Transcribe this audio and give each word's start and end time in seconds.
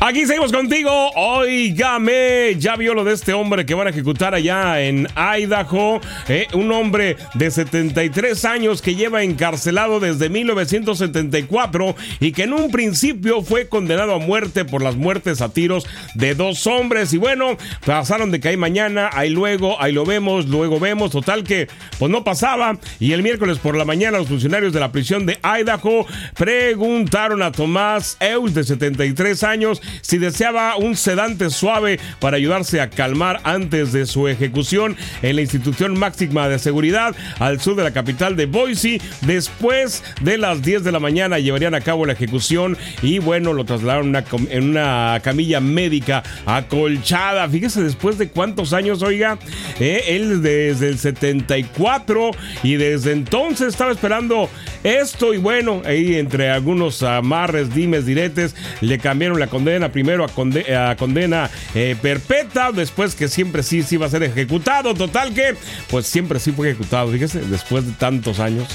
Aquí 0.00 0.26
seguimos 0.26 0.52
contigo. 0.52 0.90
Óigame, 1.14 2.56
ya 2.58 2.76
vio 2.76 2.92
lo 2.92 3.04
de 3.04 3.14
este 3.14 3.32
hombre 3.32 3.64
que 3.64 3.72
van 3.74 3.86
a 3.86 3.90
ejecutar 3.90 4.34
allá 4.34 4.82
en 4.82 5.08
Idaho. 5.16 6.00
Eh, 6.28 6.46
un 6.52 6.70
hombre 6.72 7.16
de 7.34 7.50
73 7.50 8.44
años 8.44 8.82
que 8.82 8.94
lleva 8.94 9.22
encarcelado 9.22 10.00
desde 10.00 10.28
1974 10.28 11.96
y 12.20 12.32
que 12.32 12.42
en 12.42 12.52
un 12.52 12.70
principio 12.70 13.42
fue 13.42 13.68
condenado 13.68 14.14
a 14.14 14.18
muerte 14.18 14.64
por 14.64 14.82
las 14.82 14.96
muertes 14.96 15.40
a 15.40 15.48
tiros 15.48 15.86
de 16.14 16.34
dos 16.34 16.66
hombres. 16.66 17.12
Y 17.14 17.16
bueno, 17.16 17.56
pasaron 17.86 18.30
de 18.30 18.40
que 18.40 18.48
hay 18.48 18.56
mañana, 18.58 19.08
ahí 19.12 19.30
luego, 19.30 19.80
ahí 19.80 19.92
lo 19.92 20.04
vemos, 20.04 20.46
luego 20.48 20.78
vemos. 20.78 21.12
Total 21.12 21.44
que 21.44 21.68
pues 21.98 22.10
no 22.10 22.24
pasaba. 22.24 22.78
Y 23.00 23.12
el 23.12 23.22
miércoles 23.22 23.58
por 23.58 23.76
la 23.76 23.84
mañana 23.84 24.18
los 24.18 24.28
funcionarios 24.28 24.72
de 24.72 24.80
la 24.80 24.92
prisión 24.92 25.24
de 25.24 25.38
Idaho 25.42 26.06
preguntaron 26.36 27.42
a 27.42 27.52
Tomás 27.52 28.18
Eus 28.20 28.52
de 28.52 28.64
73 28.64 29.42
años 29.44 29.73
si 30.00 30.18
deseaba 30.18 30.76
un 30.76 30.96
sedante 30.96 31.50
suave 31.50 31.98
para 32.20 32.36
ayudarse 32.36 32.80
a 32.80 32.90
calmar 32.90 33.40
antes 33.44 33.92
de 33.92 34.06
su 34.06 34.28
ejecución 34.28 34.96
en 35.22 35.36
la 35.36 35.42
institución 35.42 35.98
máxima 35.98 36.48
de 36.48 36.58
seguridad 36.58 37.14
al 37.38 37.60
sur 37.60 37.76
de 37.76 37.84
la 37.84 37.92
capital 37.92 38.36
de 38.36 38.46
Boise. 38.46 39.00
Después 39.22 40.02
de 40.20 40.38
las 40.38 40.62
10 40.62 40.84
de 40.84 40.92
la 40.92 41.00
mañana 41.00 41.38
llevarían 41.38 41.74
a 41.74 41.80
cabo 41.80 42.06
la 42.06 42.12
ejecución 42.12 42.76
y 43.02 43.18
bueno, 43.18 43.52
lo 43.52 43.64
trasladaron 43.64 44.14
en 44.50 44.70
una 44.70 45.20
camilla 45.22 45.60
médica 45.60 46.22
acolchada. 46.46 47.48
Fíjese 47.48 47.82
después 47.82 48.18
de 48.18 48.28
cuántos 48.28 48.72
años, 48.72 49.02
oiga, 49.02 49.38
eh, 49.80 50.04
él 50.08 50.42
desde 50.42 50.88
el 50.88 50.98
74 50.98 52.30
y 52.62 52.76
desde 52.76 53.12
entonces 53.12 53.68
estaba 53.68 53.92
esperando 53.92 54.48
esto 54.82 55.32
y 55.32 55.38
bueno, 55.38 55.82
ahí 55.84 56.16
entre 56.16 56.50
algunos 56.50 57.02
amarres, 57.02 57.74
dimes, 57.74 58.06
diretes, 58.06 58.54
le 58.80 58.98
cambiaron 58.98 59.40
la 59.40 59.46
condena 59.64 59.90
primero 59.90 60.26
a, 60.26 60.96
condena 60.96 61.50
eh, 61.74 61.96
perpetua, 62.00 62.70
después 62.70 63.14
que 63.14 63.28
siempre 63.28 63.62
sí, 63.62 63.82
sí 63.82 63.96
va 63.96 64.06
a 64.06 64.10
ser 64.10 64.22
ejecutado. 64.22 64.92
Total 64.92 65.32
que, 65.32 65.54
pues 65.90 66.06
siempre 66.06 66.38
sí 66.38 66.52
fue 66.52 66.68
ejecutado, 66.68 67.10
fíjese, 67.10 67.40
después 67.40 67.86
de 67.86 67.92
tantos 67.92 68.40
años. 68.40 68.68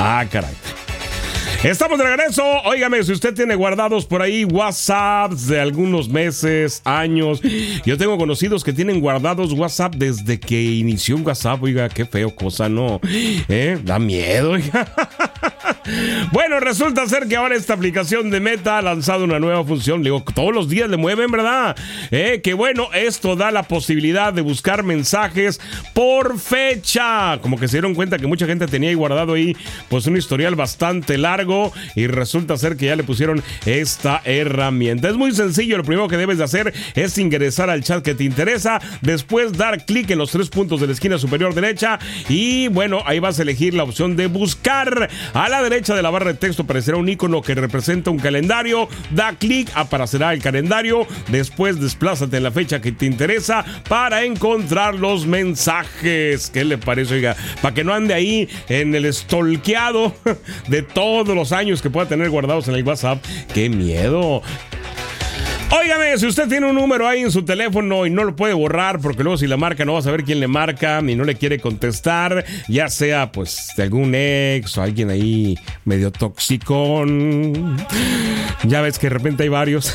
Ah, 0.00 0.24
caray. 0.28 0.52
Estamos 1.62 1.96
de 1.96 2.04
regreso. 2.04 2.42
Óigame, 2.64 3.04
si 3.04 3.12
usted 3.12 3.34
tiene 3.34 3.54
guardados 3.54 4.04
por 4.04 4.20
ahí 4.20 4.44
WhatsApps 4.44 5.46
de 5.46 5.60
algunos 5.60 6.08
meses, 6.08 6.82
años. 6.84 7.40
Yo 7.86 7.96
tengo 7.96 8.18
conocidos 8.18 8.64
que 8.64 8.72
tienen 8.72 9.00
guardados 9.00 9.52
WhatsApp 9.52 9.94
desde 9.94 10.40
que 10.40 10.60
inició 10.60 11.14
un 11.14 11.24
WhatsApp. 11.24 11.62
Oiga, 11.62 11.88
qué 11.88 12.04
feo 12.04 12.34
cosa, 12.34 12.68
¿no? 12.68 13.00
¿Eh? 13.04 13.78
Da 13.84 14.00
miedo, 14.00 14.50
oiga. 14.52 14.88
Bueno, 16.30 16.60
resulta 16.60 17.06
ser 17.06 17.26
que 17.26 17.36
ahora 17.36 17.56
esta 17.56 17.74
aplicación 17.74 18.30
de 18.30 18.40
Meta 18.40 18.78
ha 18.78 18.82
lanzado 18.82 19.24
una 19.24 19.40
nueva 19.40 19.64
función. 19.64 20.02
digo, 20.02 20.22
todos 20.34 20.54
los 20.54 20.68
días 20.68 20.88
le 20.88 20.96
mueven, 20.96 21.30
¿verdad? 21.30 21.76
Eh, 22.10 22.40
que 22.42 22.54
bueno, 22.54 22.88
esto 22.94 23.34
da 23.34 23.50
la 23.50 23.64
posibilidad 23.64 24.32
de 24.32 24.42
buscar 24.42 24.84
mensajes 24.84 25.60
por 25.92 26.38
fecha. 26.38 27.38
Como 27.42 27.58
que 27.58 27.66
se 27.66 27.78
dieron 27.78 27.94
cuenta 27.94 28.18
que 28.18 28.26
mucha 28.26 28.46
gente 28.46 28.66
tenía 28.66 28.94
guardado 28.94 29.34
ahí 29.34 29.56
pues 29.88 30.06
un 30.06 30.16
historial 30.16 30.54
bastante 30.54 31.18
largo 31.18 31.72
y 31.96 32.06
resulta 32.06 32.56
ser 32.56 32.76
que 32.76 32.86
ya 32.86 32.96
le 32.96 33.04
pusieron 33.04 33.42
esta 33.66 34.22
herramienta. 34.24 35.08
Es 35.08 35.16
muy 35.16 35.32
sencillo, 35.32 35.78
lo 35.78 35.84
primero 35.84 36.08
que 36.08 36.16
debes 36.16 36.38
de 36.38 36.44
hacer 36.44 36.72
es 36.94 37.18
ingresar 37.18 37.70
al 37.70 37.82
chat 37.82 38.04
que 38.04 38.14
te 38.14 38.24
interesa, 38.24 38.80
después 39.00 39.52
dar 39.52 39.84
clic 39.84 40.10
en 40.10 40.18
los 40.18 40.30
tres 40.30 40.48
puntos 40.48 40.80
de 40.80 40.86
la 40.86 40.92
esquina 40.92 41.18
superior 41.18 41.54
derecha 41.54 41.98
y 42.28 42.68
bueno, 42.68 43.02
ahí 43.04 43.18
vas 43.18 43.38
a 43.38 43.42
elegir 43.42 43.74
la 43.74 43.82
opción 43.82 44.16
de 44.16 44.26
buscar. 44.28 45.08
A 45.34 45.48
la 45.48 45.62
derecha 45.62 45.71
de 45.72 46.02
la 46.02 46.10
barra 46.10 46.34
de 46.34 46.38
texto 46.38 46.64
aparecerá 46.64 46.98
un 46.98 47.08
icono 47.08 47.40
que 47.40 47.54
representa 47.54 48.10
un 48.10 48.18
calendario. 48.18 48.88
Da 49.10 49.32
clic, 49.32 49.70
aparecerá 49.74 50.34
el 50.34 50.42
calendario. 50.42 51.06
Después 51.28 51.80
desplázate 51.80 52.36
en 52.36 52.42
la 52.42 52.50
fecha 52.50 52.82
que 52.82 52.92
te 52.92 53.06
interesa 53.06 53.64
para 53.88 54.22
encontrar 54.24 54.94
los 54.94 55.26
mensajes. 55.26 56.50
¿Qué 56.50 56.66
le 56.66 56.76
parece, 56.76 57.14
oiga? 57.14 57.36
Para 57.62 57.74
que 57.74 57.84
no 57.84 57.94
ande 57.94 58.12
ahí 58.12 58.50
en 58.68 58.94
el 58.94 59.06
estolqueado 59.06 60.14
de 60.68 60.82
todos 60.82 61.34
los 61.34 61.52
años 61.52 61.80
que 61.80 61.88
pueda 61.88 62.06
tener 62.06 62.28
guardados 62.28 62.68
en 62.68 62.74
el 62.74 62.84
WhatsApp. 62.84 63.24
¡Qué 63.54 63.70
miedo! 63.70 64.42
Óigame, 65.74 66.18
si 66.18 66.26
usted 66.26 66.48
tiene 66.48 66.66
un 66.66 66.74
número 66.74 67.08
ahí 67.08 67.22
en 67.22 67.30
su 67.30 67.44
teléfono 67.44 68.04
y 68.04 68.10
no 68.10 68.24
lo 68.24 68.36
puede 68.36 68.52
borrar 68.52 69.00
porque 69.00 69.22
luego 69.22 69.38
si 69.38 69.46
la 69.46 69.56
marca 69.56 69.86
no 69.86 69.94
va 69.94 70.00
a 70.00 70.02
saber 70.02 70.22
quién 70.22 70.38
le 70.38 70.46
marca 70.46 71.00
ni 71.00 71.14
no 71.14 71.24
le 71.24 71.36
quiere 71.36 71.58
contestar, 71.60 72.44
ya 72.68 72.88
sea 72.88 73.32
pues 73.32 73.70
de 73.74 73.84
algún 73.84 74.14
ex 74.14 74.76
o 74.76 74.82
alguien 74.82 75.08
ahí 75.08 75.56
medio 75.86 76.12
toxicón. 76.12 77.78
Ya 78.64 78.80
ves 78.80 78.98
que 78.98 79.08
de 79.08 79.14
repente 79.14 79.42
hay 79.42 79.48
varios. 79.48 79.94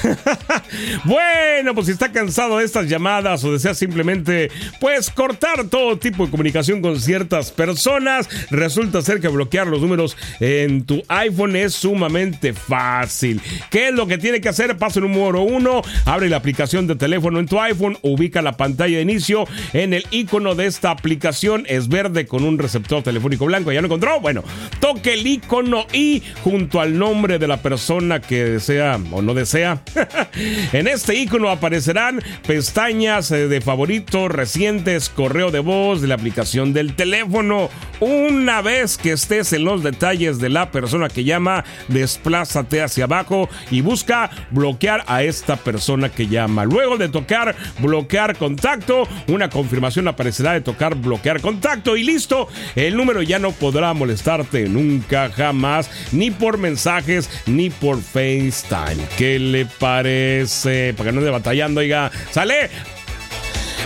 bueno, 1.06 1.74
pues 1.74 1.88
si 1.88 1.94
está 1.94 2.12
cansado 2.12 2.58
de 2.58 2.66
estas 2.66 2.88
llamadas 2.88 3.44
o 3.44 3.52
desea 3.52 3.74
simplemente 3.74 4.50
pues 4.80 5.10
cortar 5.10 5.66
todo 5.66 5.98
tipo 5.98 6.26
de 6.26 6.32
comunicación 6.32 6.82
con 6.82 7.00
ciertas 7.00 7.52
personas, 7.52 8.30
resulta 8.52 9.02
ser 9.02 9.20
que 9.20 9.28
bloquear 9.28 9.68
los 9.68 9.82
números 9.82 10.18
en 10.40 10.86
tu 10.86 11.04
iPhone 11.08 11.56
es 11.56 11.74
sumamente 11.74 12.54
fácil. 12.54 13.42
¿Qué 13.70 13.90
es 13.90 13.94
lo 13.94 14.08
que 14.08 14.18
tiene 14.18 14.42
que 14.42 14.50
hacer? 14.50 14.78
Paso 14.78 15.00
número 15.00 15.42
uno 15.42 15.82
abre 16.06 16.30
la 16.30 16.38
aplicación 16.38 16.88
de 16.88 16.96
teléfono 16.96 17.40
en 17.40 17.48
tu 17.48 17.60
iPhone, 17.60 17.98
ubica 18.02 18.42
la 18.42 18.58
pantalla 18.58 18.98
de 18.98 19.04
inicio 19.04 19.46
en 19.74 19.94
el 19.94 20.06
icono 20.12 20.56
de 20.56 20.66
esta 20.66 20.92
aplicación, 20.92 21.66
es 21.68 21.88
verde 21.88 22.28
con 22.28 22.44
un 22.44 22.58
receptor 22.58 23.04
telefónico 23.04 23.46
blanco, 23.46 23.72
¿ya 23.72 23.82
lo 23.82 23.88
encontró? 23.88 24.20
Bueno, 24.20 24.44
toque 24.80 25.14
el 25.14 25.26
icono 25.26 25.86
y 25.94 26.22
junto 26.44 26.82
al 26.82 26.98
nombre 26.98 27.40
de 27.40 27.48
la 27.48 27.62
persona 27.62 28.20
que 28.20 28.47
desea 28.50 29.00
o 29.12 29.22
no 29.22 29.34
desea, 29.34 29.82
en 30.74 30.88
este 30.88 31.16
icono 31.16 31.50
aparecerán 31.50 32.22
pestañas 32.46 33.32
eh, 33.32 33.48
de 33.48 33.62
favoritos 33.62 34.32
recientes, 34.32 35.10
correo 35.10 35.52
de 35.52 35.60
voz 35.60 36.02
de 36.02 36.08
la 36.08 36.16
aplicación 36.16 36.74
del 36.74 36.96
teléfono. 36.96 37.70
Una 38.00 38.62
vez 38.62 38.98
que 38.98 39.12
estés 39.12 39.54
en 39.54 39.64
los 39.64 39.84
detalles 39.84 40.40
de 40.40 40.50
la 40.50 40.72
persona 40.72 41.10
que 41.10 41.24
llama, 41.24 41.64
desplázate 41.88 42.82
hacia 42.82 43.06
abajo 43.06 43.50
y 43.72 43.82
busca 43.82 44.30
bloquear 44.52 45.04
a 45.08 45.24
esta 45.24 45.56
persona 45.56 46.10
que 46.10 46.28
llama. 46.28 46.66
Luego 46.66 46.98
de 46.98 47.10
tocar 47.10 47.56
bloquear 47.80 48.38
contacto, 48.38 49.08
una 49.28 49.50
confirmación 49.50 50.08
aparecerá 50.08 50.54
de 50.54 50.62
tocar 50.62 50.96
bloquear 50.96 51.42
contacto 51.42 51.98
y 51.98 52.04
listo. 52.04 52.48
El 52.76 52.96
número 52.96 53.22
ya 53.22 53.40
no 53.40 53.52
podrá 53.52 53.94
molestarte 53.94 54.70
nunca, 54.70 55.30
jamás, 55.30 55.90
ni 56.12 56.32
por 56.32 56.58
mensajes, 56.58 57.30
ni 57.46 57.70
por 57.70 58.02
FaceTime. 58.38 59.08
¿Qué 59.18 59.40
le 59.40 59.66
parece? 59.66 60.94
Para 60.96 61.10
que 61.10 61.14
no 61.14 61.22
esté 61.22 61.32
batallando, 61.32 61.82
oiga, 61.82 62.12
sale. 62.32 62.97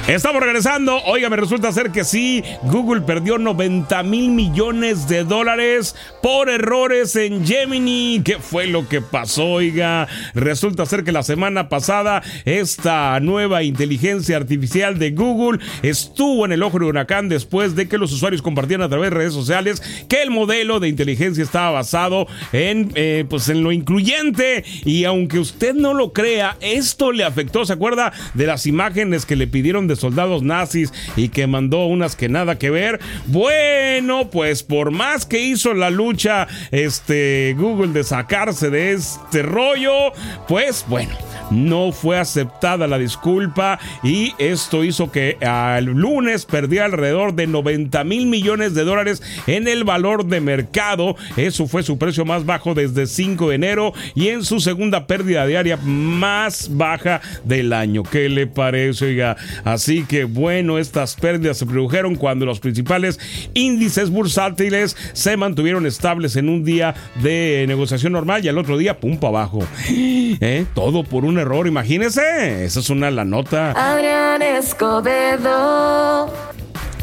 Estamos 0.07 0.41
regresando. 0.41 0.97
Oiga, 1.05 1.29
me 1.29 1.37
resulta 1.37 1.71
ser 1.71 1.91
que 1.91 2.03
sí, 2.03 2.43
Google 2.63 3.01
perdió 3.01 3.37
90 3.37 4.01
mil 4.03 4.31
millones 4.31 5.07
de 5.07 5.23
dólares 5.23 5.95
por 6.23 6.49
errores 6.49 7.15
en 7.15 7.45
Gemini. 7.45 8.21
¿Qué 8.25 8.37
fue 8.39 8.65
lo 8.65 8.89
que 8.89 8.99
pasó? 8.99 9.45
Oiga, 9.45 10.07
resulta 10.33 10.87
ser 10.87 11.03
que 11.03 11.11
la 11.11 11.21
semana 11.21 11.69
pasada 11.69 12.23
esta 12.45 13.19
nueva 13.19 13.61
inteligencia 13.63 14.37
artificial 14.37 14.97
de 14.97 15.11
Google 15.11 15.59
estuvo 15.83 16.45
en 16.45 16.51
el 16.51 16.63
ojo 16.63 16.79
de 16.79 16.85
huracán 16.85 17.29
después 17.29 17.75
de 17.75 17.87
que 17.87 17.99
los 17.99 18.11
usuarios 18.11 18.41
compartieron 18.41 18.83
a 18.85 18.89
través 18.89 19.11
de 19.11 19.17
redes 19.17 19.33
sociales 19.33 19.81
que 20.09 20.23
el 20.23 20.31
modelo 20.31 20.79
de 20.79 20.89
inteligencia 20.89 21.43
estaba 21.43 21.71
basado 21.71 22.27
en, 22.51 22.91
eh, 22.95 23.23
pues 23.29 23.49
en 23.49 23.63
lo 23.63 23.71
incluyente. 23.71 24.65
Y 24.83 25.05
aunque 25.05 25.39
usted 25.39 25.75
no 25.75 25.93
lo 25.93 26.11
crea, 26.11 26.57
esto 26.59 27.11
le 27.11 27.23
afectó. 27.23 27.65
¿Se 27.65 27.73
acuerda 27.73 28.11
de 28.33 28.47
las 28.47 28.65
imágenes 28.65 29.27
que 29.27 29.35
le 29.35 29.47
pidieron 29.47 29.90
de 29.91 29.95
soldados 29.95 30.43
nazis 30.43 30.91
y 31.15 31.29
que 31.29 31.47
mandó 31.47 31.85
unas 31.85 32.15
que 32.15 32.29
nada 32.29 32.57
que 32.57 32.69
ver. 32.69 32.99
Bueno, 33.27 34.29
pues 34.29 34.63
por 34.63 34.91
más 34.91 35.25
que 35.25 35.39
hizo 35.39 35.73
la 35.73 35.89
lucha 35.89 36.47
este 36.71 37.55
Google 37.57 37.93
de 37.93 38.03
sacarse 38.03 38.69
de 38.69 38.93
este 38.93 39.43
rollo, 39.43 40.11
pues 40.47 40.85
bueno, 40.87 41.11
no 41.51 41.91
fue 41.91 42.17
aceptada 42.17 42.87
la 42.87 42.97
disculpa 42.97 43.79
y 44.03 44.33
esto 44.39 44.83
hizo 44.83 45.11
que 45.11 45.37
al 45.41 45.85
lunes 45.85 46.45
perdiera 46.45 46.85
alrededor 46.85 47.35
de 47.35 47.47
90 47.47 48.03
mil 48.03 48.27
millones 48.27 48.73
de 48.73 48.83
dólares 48.83 49.21
en 49.47 49.67
el 49.67 49.83
valor 49.83 50.25
de 50.25 50.41
mercado. 50.41 51.15
Eso 51.37 51.67
fue 51.67 51.83
su 51.83 51.97
precio 51.97 52.25
más 52.25 52.45
bajo 52.45 52.73
desde 52.73 53.07
5 53.07 53.49
de 53.49 53.55
enero 53.55 53.93
y 54.15 54.29
en 54.29 54.43
su 54.43 54.59
segunda 54.59 55.07
pérdida 55.07 55.45
diaria 55.45 55.77
más 55.77 56.69
baja 56.71 57.21
del 57.43 57.73
año. 57.73 58.03
¿Qué 58.03 58.29
le 58.29 58.47
parece? 58.47 59.05
Oiga, 59.05 59.37
así 59.63 60.03
que 60.03 60.23
bueno, 60.23 60.79
estas 60.79 61.15
pérdidas 61.15 61.57
se 61.57 61.65
produjeron 61.65 62.15
cuando 62.15 62.45
los 62.45 62.59
principales 62.59 63.19
índices 63.53 64.09
bursátiles 64.09 64.95
se 65.13 65.37
mantuvieron 65.37 65.85
estables 65.85 66.35
en 66.35 66.49
un 66.49 66.63
día 66.63 66.95
de 67.21 67.65
negociación 67.67 68.13
normal 68.13 68.43
y 68.43 68.49
al 68.49 68.57
otro 68.57 68.77
día, 68.77 68.99
pum, 68.99 69.17
abajo. 69.21 69.59
¿Eh? 69.89 70.65
Todo 70.73 71.03
por 71.03 71.25
una 71.25 71.40
error, 71.41 71.67
imagínese. 71.67 72.65
Esa 72.65 72.79
es 72.79 72.89
una 72.89 73.11
la 73.11 73.25
nota. 73.25 73.71
Adrián 73.71 74.41
Escobedo. 74.41 75.71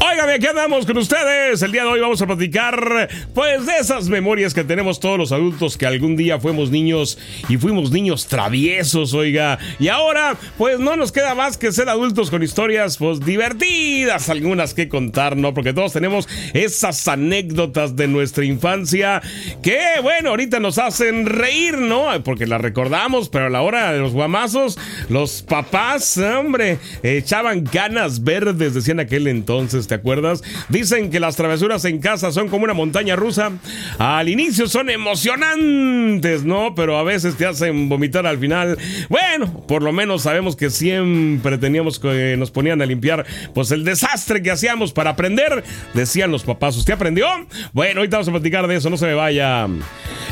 Óigame, 0.01 0.35
aquí 0.35 0.47
andamos 0.47 0.85
con 0.85 0.97
ustedes. 0.97 1.61
El 1.61 1.73
día 1.73 1.83
de 1.83 1.89
hoy 1.89 1.99
vamos 1.99 2.21
a 2.21 2.25
platicar, 2.25 3.09
pues, 3.33 3.65
de 3.65 3.77
esas 3.81 4.07
memorias 4.07 4.53
que 4.53 4.63
tenemos 4.63 5.01
todos 5.01 5.17
los 5.17 5.33
adultos 5.33 5.77
que 5.77 5.85
algún 5.85 6.15
día 6.15 6.39
fuimos 6.39 6.71
niños 6.71 7.17
y 7.49 7.57
fuimos 7.57 7.91
niños 7.91 8.25
traviesos, 8.27 9.13
oiga. 9.13 9.59
Y 9.77 9.89
ahora, 9.89 10.37
pues, 10.57 10.79
no 10.79 10.95
nos 10.95 11.11
queda 11.11 11.35
más 11.35 11.57
que 11.57 11.73
ser 11.73 11.89
adultos 11.89 12.29
con 12.29 12.41
historias, 12.41 12.95
pues, 12.97 13.19
divertidas, 13.19 14.29
algunas 14.29 14.73
que 14.73 14.87
contar, 14.87 15.35
¿no? 15.35 15.53
Porque 15.53 15.73
todos 15.73 15.91
tenemos 15.91 16.29
esas 16.53 17.05
anécdotas 17.09 17.97
de 17.97 18.07
nuestra 18.07 18.45
infancia 18.45 19.21
que, 19.61 19.81
bueno, 20.01 20.29
ahorita 20.29 20.61
nos 20.61 20.77
hacen 20.77 21.25
reír, 21.25 21.77
¿no? 21.77 22.07
Porque 22.23 22.47
las 22.47 22.61
recordamos, 22.61 23.27
pero 23.27 23.47
a 23.47 23.49
la 23.49 23.61
hora 23.63 23.91
de 23.91 23.99
los 23.99 24.13
guamazos, 24.13 24.79
los 25.09 25.41
papás, 25.41 26.17
hombre, 26.17 26.79
echaban 27.03 27.65
ganas 27.65 28.23
verdes, 28.23 28.73
decían 28.73 29.01
aquel 29.01 29.27
entonces. 29.27 29.88
¿Te 29.89 29.95
acuerdas? 29.95 30.41
Dicen 30.69 31.09
que 31.09 31.19
las 31.19 31.35
travesuras 31.35 31.83
en 31.83 31.99
casa 31.99 32.31
son 32.31 32.47
como 32.47 32.63
una 32.63 32.73
montaña 32.73 33.17
rusa. 33.17 33.51
Al 33.97 34.29
inicio 34.29 34.69
son 34.69 34.89
emocionantes, 34.89 36.45
¿no? 36.45 36.75
Pero 36.75 36.97
a 36.97 37.03
veces 37.03 37.35
te 37.35 37.45
hacen 37.45 37.89
vomitar 37.89 38.25
al 38.25 38.37
final. 38.37 38.77
Bueno, 39.09 39.65
por 39.67 39.83
lo 39.83 39.91
menos 39.91 40.21
sabemos 40.21 40.55
que 40.55 40.69
siempre 40.69 41.57
teníamos 41.57 41.99
que 41.99 42.37
nos 42.37 42.51
ponían 42.51 42.81
a 42.81 42.85
limpiar 42.85 43.25
pues 43.53 43.71
el 43.71 43.83
desastre 43.83 44.41
que 44.41 44.51
hacíamos 44.51 44.93
para 44.93 45.09
aprender, 45.11 45.63
decían 45.93 46.31
los 46.31 46.43
papás. 46.43 46.77
¿Usted 46.77 46.93
aprendió? 46.93 47.27
Bueno, 47.73 47.99
ahorita 47.99 48.17
vamos 48.17 48.29
a 48.29 48.31
platicar 48.31 48.67
de 48.67 48.75
eso, 48.75 48.89
no 48.89 48.97
se 48.97 49.07
me 49.07 49.15
vaya. 49.15 49.67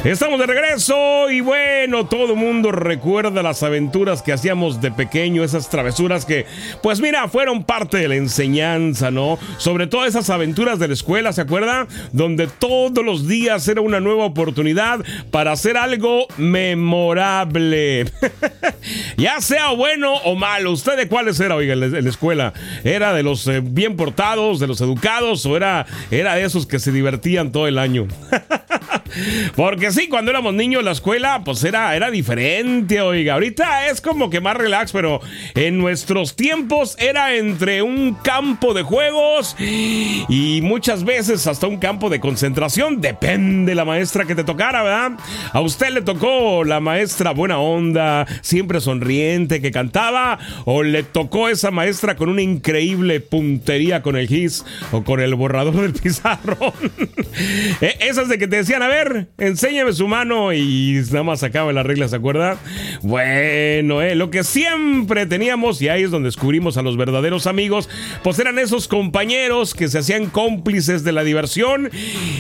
Estamos 0.04 0.40
de 0.40 0.46
regreso 0.46 1.30
y 1.30 1.42
bueno, 1.42 2.06
todo 2.06 2.34
el 2.34 2.40
mundo 2.40 2.72
recuerda 2.72 3.42
las 3.42 3.64
aventuras 3.64 4.22
que 4.22 4.32
hacíamos 4.32 4.80
de 4.80 4.92
pequeño, 4.92 5.44
esas 5.44 5.70
travesuras 5.70 6.24
que, 6.24 6.46
pues 6.84 7.02
mira, 7.02 7.28
fueron 7.28 7.64
parte 7.64 7.98
de 7.98 8.08
la 8.08 8.16
enseñanza, 8.16 9.12
¿no? 9.12 9.38
sobre 9.58 9.88
todo 9.88 10.06
esas 10.06 10.30
aventuras 10.30 10.80
de 10.80 10.88
la 10.88 10.94
escuela, 10.94 11.34
¿se 11.34 11.42
acuerda? 11.42 11.88
Donde 12.14 12.48
todos 12.48 13.04
los 13.04 13.28
días 13.28 13.68
era 13.68 13.82
una 13.82 14.00
nueva 14.00 14.26
oportunidad 14.26 15.04
para 15.32 15.52
hacer 15.52 15.78
algo 15.78 16.28
memorable. 16.38 18.06
ya 19.18 19.42
sea 19.42 19.72
bueno 19.72 20.14
o 20.24 20.36
malo, 20.36 20.72
¿usted 20.72 20.96
de 20.96 21.08
cuáles 21.08 21.40
era, 21.40 21.56
oiga, 21.56 21.74
en 21.74 22.04
la 22.04 22.10
escuela? 22.10 22.54
¿Era 22.84 23.14
de 23.14 23.24
los 23.24 23.48
eh, 23.48 23.62
bien 23.62 23.98
portados, 23.98 24.60
de 24.60 24.68
los 24.68 24.80
educados 24.80 25.46
o 25.46 25.58
era, 25.58 25.86
era 26.12 26.36
de 26.36 26.44
esos 26.44 26.66
que 26.68 26.80
se 26.80 26.92
divertían 26.92 27.52
todo 27.52 27.68
el 27.68 27.80
año? 27.80 28.08
Porque 29.56 29.92
sí, 29.92 30.08
cuando 30.08 30.32
éramos 30.32 30.54
niños 30.54 30.84
la 30.84 30.92
escuela, 30.92 31.42
pues 31.44 31.64
era, 31.64 31.96
era 31.96 32.12
diferente, 32.12 33.02
oiga. 33.02 33.34
Ahorita 33.34 33.88
es 33.88 34.02
como 34.02 34.30
que 34.30 34.42
más 34.42 34.58
relax, 34.58 34.92
pero 34.92 35.22
en 35.56 35.78
nuestros 35.78 36.36
tiempos 36.36 36.96
era 37.00 37.36
entre 37.36 37.82
un 37.82 38.16
campo 38.16 38.74
de 38.74 38.84
juegos 38.84 39.56
y 39.60 40.60
muchas 40.64 41.04
veces 41.04 41.48
hasta 41.48 41.68
un 41.68 41.78
campo 41.78 42.10
de 42.10 42.20
concentración. 42.20 43.02
Depende 43.02 43.76
la 43.76 43.86
maestra 43.86 44.26
que 44.26 44.36
te 44.36 44.44
tocara, 44.44 44.84
¿verdad? 44.84 45.12
A 45.54 45.62
usted 45.62 45.90
le 45.90 46.02
tocó 46.02 46.64
la 46.64 46.80
maestra 46.80 47.32
buena 47.32 47.60
onda, 47.60 48.26
siempre 48.42 48.82
sonriente, 48.82 49.62
que 49.62 49.72
cantaba, 49.72 50.40
o 50.66 50.84
le 50.84 51.04
tocó 51.04 51.50
esa 51.50 51.72
maestra 51.72 52.16
con 52.16 52.30
una 52.30 52.42
increíble 52.42 53.20
puntería 53.20 54.02
con 54.02 54.16
el 54.18 54.28
gis 54.28 54.66
o 54.92 55.04
con 55.04 55.20
el 55.20 55.36
borrador 55.36 55.76
del 55.76 55.94
pizarrón. 56.02 56.74
E, 57.82 57.98
esas 58.02 58.30
de 58.30 58.38
que 58.38 58.48
te 58.48 58.58
decían, 58.58 58.82
a 58.82 58.88
ver, 58.88 58.97
enséñame 59.38 59.94
su 59.94 60.08
mano 60.08 60.54
y 60.54 61.02
nada 61.08 61.24
más 61.24 61.40
sacaba 61.40 61.72
la 61.74 61.84
regla, 61.84 62.08
¿se 62.08 62.16
acuerda? 62.16 62.58
Bueno, 63.02 64.02
eh, 64.02 64.16
lo 64.16 64.30
que 64.30 64.44
siempre 64.44 65.26
teníamos, 65.26 65.82
y 65.82 65.90
ahí 65.90 66.04
es 66.04 66.12
donde 66.12 66.28
descubrimos 66.28 66.78
a 66.78 66.82
los 66.82 66.98
verdaderos 66.98 67.48
amigos, 67.48 67.90
pues 68.24 68.40
eran 68.40 68.60
esos 68.60 68.88
compañeros 68.88 69.74
que 69.74 69.88
se 69.88 70.00
hacían 70.00 70.28
cómplices 70.28 71.04
de 71.04 71.12
la 71.12 71.24
diversión, 71.24 71.90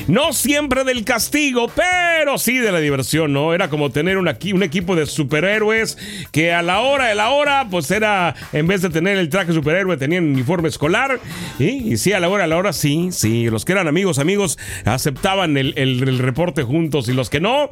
no 0.07 0.33
siempre 0.33 0.83
del 0.83 1.05
castigo, 1.05 1.69
pero 1.75 2.37
sí 2.37 2.57
de 2.57 2.71
la 2.71 2.79
diversión, 2.79 3.33
¿no? 3.33 3.53
Era 3.53 3.69
como 3.69 3.91
tener 3.91 4.17
un, 4.17 4.27
un 4.27 4.63
equipo 4.63 4.95
de 4.95 5.05
superhéroes 5.05 5.97
que 6.31 6.53
a 6.53 6.61
la 6.61 6.79
hora 6.79 7.07
de 7.07 7.15
la 7.15 7.29
hora, 7.29 7.67
pues 7.69 7.91
era, 7.91 8.35
en 8.53 8.67
vez 8.67 8.81
de 8.81 8.89
tener 8.89 9.17
el 9.17 9.29
traje 9.29 9.53
superhéroe, 9.53 9.97
tenían 9.97 10.25
uniforme 10.25 10.69
escolar, 10.69 11.19
y, 11.59 11.97
sí, 11.97 12.13
a 12.13 12.19
la 12.19 12.29
hora 12.29 12.43
de 12.43 12.49
la 12.49 12.57
hora, 12.57 12.73
sí, 12.73 13.09
sí, 13.11 13.49
los 13.49 13.65
que 13.65 13.73
eran 13.73 13.87
amigos, 13.87 14.19
amigos, 14.19 14.57
aceptaban 14.85 15.57
el, 15.57 15.73
el 15.77 16.19
reporte 16.19 16.46
juntos 16.55 17.09
y 17.09 17.13
los 17.13 17.29
que 17.29 17.39
no, 17.39 17.69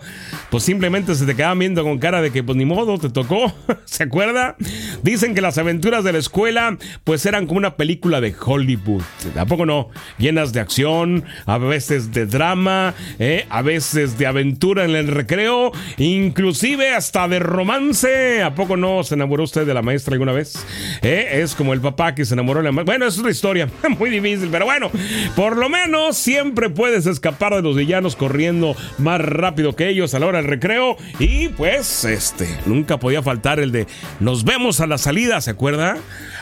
pues 0.50 0.63
simplemente 0.63 1.16
se 1.16 1.25
te 1.25 1.36
quedaban 1.36 1.60
viendo 1.60 1.83
con 1.83 2.00
cara 2.00 2.22
de 2.22 2.31
que 2.31 2.44
pues 2.44 2.57
ni 2.57 2.66
modo, 2.66 2.98
te 2.98 3.10
tocó, 3.10 3.54
¿se 3.86 4.04
acuerda? 4.04 4.56
Dicen 5.04 5.36
que 5.36 5.42
las 5.42 5.57
aventuras 5.57 6.04
de 6.04 6.13
la 6.13 6.19
escuela 6.19 6.77
pues 7.04 7.25
eran 7.25 7.48
como 7.48 7.57
una 7.57 7.75
película 7.75 8.22
de 8.22 8.36
Hollywood, 8.39 9.04
¿a 9.38 9.45
poco 9.45 9.66
no? 9.66 9.89
Llenas 10.18 10.54
de 10.54 10.60
acción, 10.60 11.24
a 11.45 11.57
veces 11.57 12.12
de 12.12 12.25
drama, 12.25 12.94
¿eh? 13.19 13.45
a 13.50 13.62
veces 13.62 14.18
de 14.18 14.27
aventura 14.27 14.86
en 14.86 14.95
el 14.95 15.07
recreo, 15.07 15.72
inclusive 15.98 16.94
hasta 16.94 17.27
de 17.27 17.39
romance, 17.39 18.42
¿a 18.42 18.56
poco 18.56 18.77
no 18.77 19.04
se 19.04 19.16
enamoró 19.16 19.44
usted 19.44 19.66
de 19.66 19.74
la 19.74 19.81
maestra 19.81 20.13
alguna 20.13 20.31
vez? 20.31 20.56
¿Eh? 21.01 21.42
Es 21.44 21.56
como 21.56 21.74
el 21.74 21.81
papá 21.81 22.16
que 22.16 22.25
se 22.25 22.33
enamoró 22.33 22.60
de 22.60 22.66
la 22.66 22.72
maestra. 22.72 22.94
Bueno, 22.94 23.06
es 23.06 23.18
una 23.18 23.30
historia 23.30 23.69
muy 24.00 24.10
difícil, 24.10 24.50
pero 24.51 24.66
bueno, 24.66 24.89
por 25.36 25.57
lo 25.57 25.69
menos 25.69 26.18
siempre 26.18 26.69
puedes 26.69 27.06
escapar 27.06 27.56
de 27.56 27.62
los 27.62 27.75
villanos 27.75 28.16
corriendo 28.16 28.64
más 28.97 29.21
rápido 29.21 29.75
que 29.75 29.89
ellos 29.89 30.13
a 30.13 30.19
la 30.19 30.27
hora 30.27 30.38
del 30.39 30.47
recreo. 30.47 30.95
Y 31.19 31.50
pues, 31.50 32.06
este, 32.06 32.47
nunca 32.65 32.97
podía 32.97 33.21
faltar 33.21 33.59
el 33.59 33.71
de 33.71 33.85
nos 34.19 34.45
vemos 34.45 34.79
a 34.79 34.88
la 34.88 34.97
salida, 34.97 35.41
¿se 35.41 35.51
acuerda? 35.51 35.97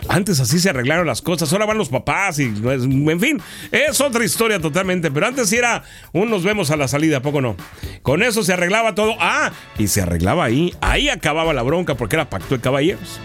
Antes 0.07 0.39
así 0.39 0.59
se 0.59 0.69
arreglaron 0.69 1.07
las 1.07 1.21
cosas, 1.21 1.51
ahora 1.51 1.65
van 1.65 1.77
los 1.77 1.89
papás 1.89 2.39
y, 2.39 2.49
pues, 2.49 2.83
en 2.83 3.19
fin, 3.19 3.41
es 3.71 3.99
otra 3.99 4.23
historia 4.23 4.59
totalmente. 4.59 5.11
Pero 5.11 5.27
antes 5.27 5.49
sí 5.49 5.57
era 5.57 5.83
un 6.11 6.29
nos 6.29 6.43
vemos 6.43 6.71
a 6.71 6.77
la 6.77 6.87
salida, 6.87 7.21
poco 7.21 7.41
no? 7.41 7.55
Con 8.01 8.23
eso 8.23 8.43
se 8.43 8.53
arreglaba 8.53 8.95
todo. 8.95 9.15
Ah, 9.19 9.51
y 9.77 9.87
se 9.87 10.01
arreglaba 10.01 10.45
ahí. 10.45 10.73
Ahí 10.81 11.09
acababa 11.09 11.53
la 11.53 11.63
bronca 11.63 11.95
porque 11.95 12.15
era 12.15 12.29
pacto 12.29 12.55
de 12.55 12.61
caballeros. 12.61 13.19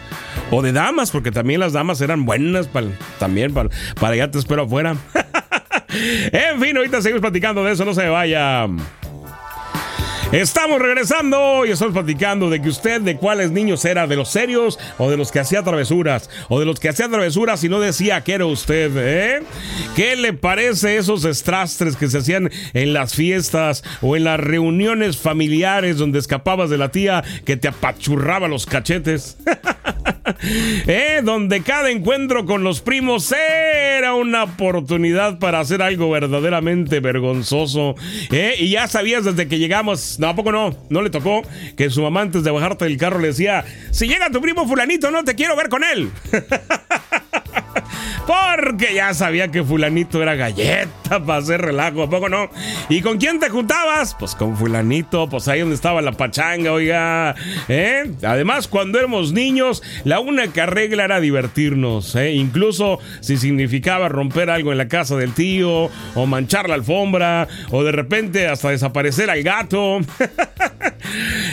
O 0.51 0.63
de 0.63 0.73
damas, 0.73 1.11
porque 1.11 1.31
también 1.31 1.61
las 1.61 1.73
damas 1.73 2.01
eran 2.01 2.25
buenas 2.25 2.69
para, 2.69 2.87
también 3.19 3.53
para, 3.53 3.69
para 4.01 4.15
allá 4.15 4.31
te 4.31 4.39
espero 4.39 4.63
afuera. 4.63 4.97
en 6.33 6.61
fin, 6.61 6.77
ahorita 6.77 7.03
seguimos 7.03 7.21
platicando 7.21 7.65
de 7.65 7.73
eso, 7.73 7.85
no 7.85 7.95
se 7.95 8.09
vaya. 8.09 8.67
Estamos 10.33 10.79
regresando 10.79 11.65
y 11.65 11.71
estamos 11.71 11.95
platicando 11.95 12.51
de 12.51 12.61
que 12.61 12.69
usted 12.69 13.01
de 13.01 13.17
cuáles 13.17 13.51
niños 13.51 13.83
era, 13.87 14.07
de 14.07 14.15
los 14.15 14.29
serios 14.29 14.79
o 14.99 15.11
de 15.11 15.17
los 15.17 15.33
que 15.33 15.41
hacía 15.41 15.63
travesuras, 15.63 16.29
o 16.51 16.61
de 16.61 16.67
los 16.67 16.79
que 16.79 16.91
hacía 16.91 17.09
travesuras 17.09 17.65
y 17.65 17.71
no 17.71 17.81
decía 17.81 18.23
que 18.23 18.35
era 18.35 18.45
usted, 18.45 18.91
¿eh? 18.95 19.43
¿Qué 19.97 20.17
le 20.17 20.35
parece 20.35 20.99
esos 20.99 21.25
estrastres 21.25 21.97
que 21.97 22.09
se 22.09 22.19
hacían 22.19 22.51
en 22.75 22.93
las 22.93 23.15
fiestas 23.15 23.83
o 24.03 24.17
en 24.17 24.25
las 24.25 24.39
reuniones 24.39 25.17
familiares 25.17 25.97
donde 25.97 26.19
escapabas 26.19 26.69
de 26.69 26.77
la 26.77 26.91
tía 26.91 27.25
que 27.47 27.57
te 27.57 27.69
apachurraba 27.69 28.49
los 28.49 28.67
cachetes? 28.67 29.39
¿Eh? 30.87 31.21
Donde 31.23 31.63
cada 31.63 31.91
encuentro 31.91 32.45
con 32.47 32.63
los 32.63 32.81
primos 32.81 33.33
era 33.33 34.15
una 34.15 34.45
oportunidad 34.45 35.39
para 35.39 35.61
hacer 35.61 35.83
algo 35.83 36.11
verdaderamente 36.11 37.01
vergonzoso. 37.01 37.95
¿Eh? 38.31 38.55
Y 38.59 38.71
ya 38.71 38.89
sabías 38.89 39.25
desde 39.25 39.49
que 39.49 39.59
llegamos 39.59 40.19
no, 40.19 40.29
¿a 40.29 40.37
poco 40.37 40.53
no? 40.53 40.77
No 40.91 41.03
le 41.03 41.11
tocó 41.11 41.43
que 41.77 41.91
su 41.91 42.03
mamá 42.03 42.23
antes 42.23 42.45
de 42.45 42.51
bajarte 42.51 42.85
del 42.85 42.97
carro 42.97 43.19
le 43.19 43.29
decía, 43.29 43.65
si 43.91 44.07
llega 44.07 44.31
tu 44.31 44.41
primo 44.41 44.67
fulanito, 44.67 45.11
no 45.11 45.25
te 45.25 45.35
quiero 45.35 45.57
ver 45.57 45.69
con 45.69 45.83
él. 45.85 46.11
Porque 48.27 48.95
ya 48.95 49.15
sabía 49.15 49.49
que 49.49 49.63
fulanito 49.63 50.23
era 50.23 50.35
galleta 50.35 51.25
para 51.27 51.39
hacer 51.39 51.61
relajo, 51.61 52.03
¿a 52.03 52.11
poco 52.11 52.29
no? 52.29 52.51
¿Y 52.89 53.01
con 53.01 53.19
quién 53.19 53.41
te 53.41 53.49
juntabas? 53.49 54.15
Pues 54.19 54.35
con 54.35 54.57
fulanito, 54.57 55.29
pues 55.29 55.49
ahí 55.49 55.61
donde 55.61 55.75
estaba 55.75 56.03
la 56.03 56.13
pachanga, 56.13 56.73
oiga. 56.73 57.35
¿eh? 57.69 58.11
Además, 58.23 58.69
cuando 58.69 58.99
éramos 58.99 59.33
niños, 59.33 59.83
la 60.05 60.21
única 60.21 60.67
regla 60.67 61.05
era 61.05 61.21
divertirnos, 61.21 62.15
¿eh? 62.17 62.33
Incluso 62.33 62.99
si 63.21 63.37
significaba 63.37 64.09
romper 64.09 64.51
algo 64.51 64.73
en 64.73 64.79
la 64.79 64.89
casa 64.89 65.17
del 65.17 65.33
tío, 65.33 65.91
o 66.15 66.27
manchar 66.27 66.69
la 66.69 66.75
alfombra, 66.75 67.49
o 67.71 67.83
de 67.85 67.93
repente 67.93 68.49
hasta 68.49 68.71
desaparecer 68.71 69.31
al 69.31 69.43
gato. 69.43 70.01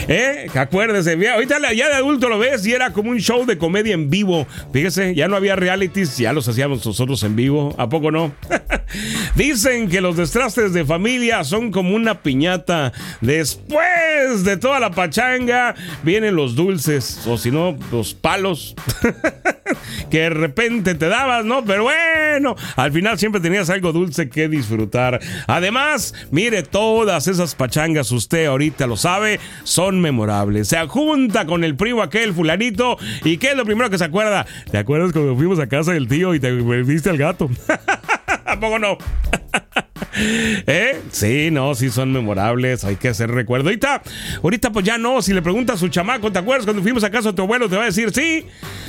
¿Eh? 0.07 0.47
Acuérdese, 0.53 1.13
ahorita 1.29 1.57
ya 1.73 1.89
de 1.89 1.95
adulto 1.95 2.29
lo 2.29 2.37
ves 2.37 2.65
y 2.65 2.73
era 2.73 2.91
como 2.91 3.11
un 3.11 3.19
show 3.19 3.45
de 3.45 3.57
comedia 3.57 3.93
en 3.93 4.09
vivo. 4.09 4.47
Fíjese, 4.71 5.15
ya 5.15 5.27
no 5.27 5.35
había 5.35 5.55
realities, 5.55 6.17
ya 6.17 6.33
los 6.33 6.47
hacíamos 6.47 6.85
nosotros 6.85 7.23
en 7.23 7.35
vivo. 7.35 7.75
¿A 7.77 7.89
poco 7.89 8.11
no? 8.11 8.33
Dicen 9.35 9.89
que 9.89 10.01
los 10.01 10.17
destrastes 10.17 10.73
de 10.73 10.85
familia 10.85 11.43
son 11.43 11.71
como 11.71 11.95
una 11.95 12.21
piñata. 12.21 12.93
Después 13.21 14.43
de 14.43 14.57
toda 14.57 14.79
la 14.79 14.91
pachanga, 14.91 15.75
vienen 16.03 16.35
los 16.35 16.55
dulces, 16.55 17.21
o 17.27 17.37
si 17.37 17.51
no, 17.51 17.77
los 17.91 18.13
palos. 18.13 18.75
que 20.09 20.21
de 20.21 20.29
repente 20.29 20.95
te 20.95 21.07
dabas, 21.07 21.45
¿no? 21.45 21.65
Pero 21.65 21.83
bueno, 21.83 22.55
al 22.75 22.91
final 22.91 23.17
siempre 23.17 23.41
tenías 23.41 23.69
algo 23.69 23.91
dulce 23.91 24.29
que 24.29 24.47
disfrutar. 24.47 25.19
Además, 25.47 26.13
mire, 26.31 26.63
todas 26.63 27.27
esas 27.27 27.55
pachangas, 27.55 28.11
usted 28.11 28.45
ahorita 28.45 28.87
lo 28.87 28.97
sabe, 28.97 29.39
son 29.63 30.01
memorables. 30.01 30.67
Se 30.67 30.77
junta 30.87 31.45
con 31.45 31.63
el 31.63 31.75
primo 31.75 32.01
aquel 32.01 32.33
fulanito 32.33 32.97
y 33.23 33.37
¿qué 33.37 33.51
es 33.51 33.57
lo 33.57 33.65
primero 33.65 33.89
que 33.89 33.97
se 33.97 34.05
acuerda? 34.05 34.45
¿Te 34.69 34.77
acuerdas 34.77 35.11
cuando 35.11 35.35
fuimos 35.35 35.59
a 35.59 35.67
casa 35.67 35.93
del 35.93 36.07
tío 36.07 36.33
y 36.35 36.39
te 36.39 36.51
viste 36.51 37.09
al 37.09 37.17
gato? 37.17 37.49
¿A 38.45 38.59
poco 38.59 38.79
no? 38.79 38.97
¿Eh? 40.17 41.01
Sí, 41.11 41.49
no, 41.51 41.73
sí 41.75 41.89
son 41.89 42.11
memorables, 42.11 42.83
hay 42.83 42.97
que 42.97 43.09
hacer 43.09 43.31
recuerdo. 43.31 43.69
Ahorita, 43.69 44.01
ahorita 44.43 44.71
pues 44.71 44.85
ya 44.85 44.97
no, 44.97 45.21
si 45.21 45.33
le 45.33 45.41
preguntas 45.41 45.75
a 45.75 45.79
su 45.79 45.87
chamaco, 45.87 46.31
¿te 46.31 46.39
acuerdas 46.39 46.65
cuando 46.65 46.83
fuimos 46.83 47.03
a 47.03 47.09
casa 47.09 47.29
de 47.29 47.35
tu 47.35 47.41
abuelo? 47.43 47.69
Te 47.69 47.77
va 47.77 47.83
a 47.83 47.87
decir, 47.87 48.11
sí, 48.13 48.45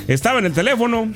estaba 0.08 0.38
en 0.40 0.46
el 0.46 0.52
teléfono. 0.52 1.12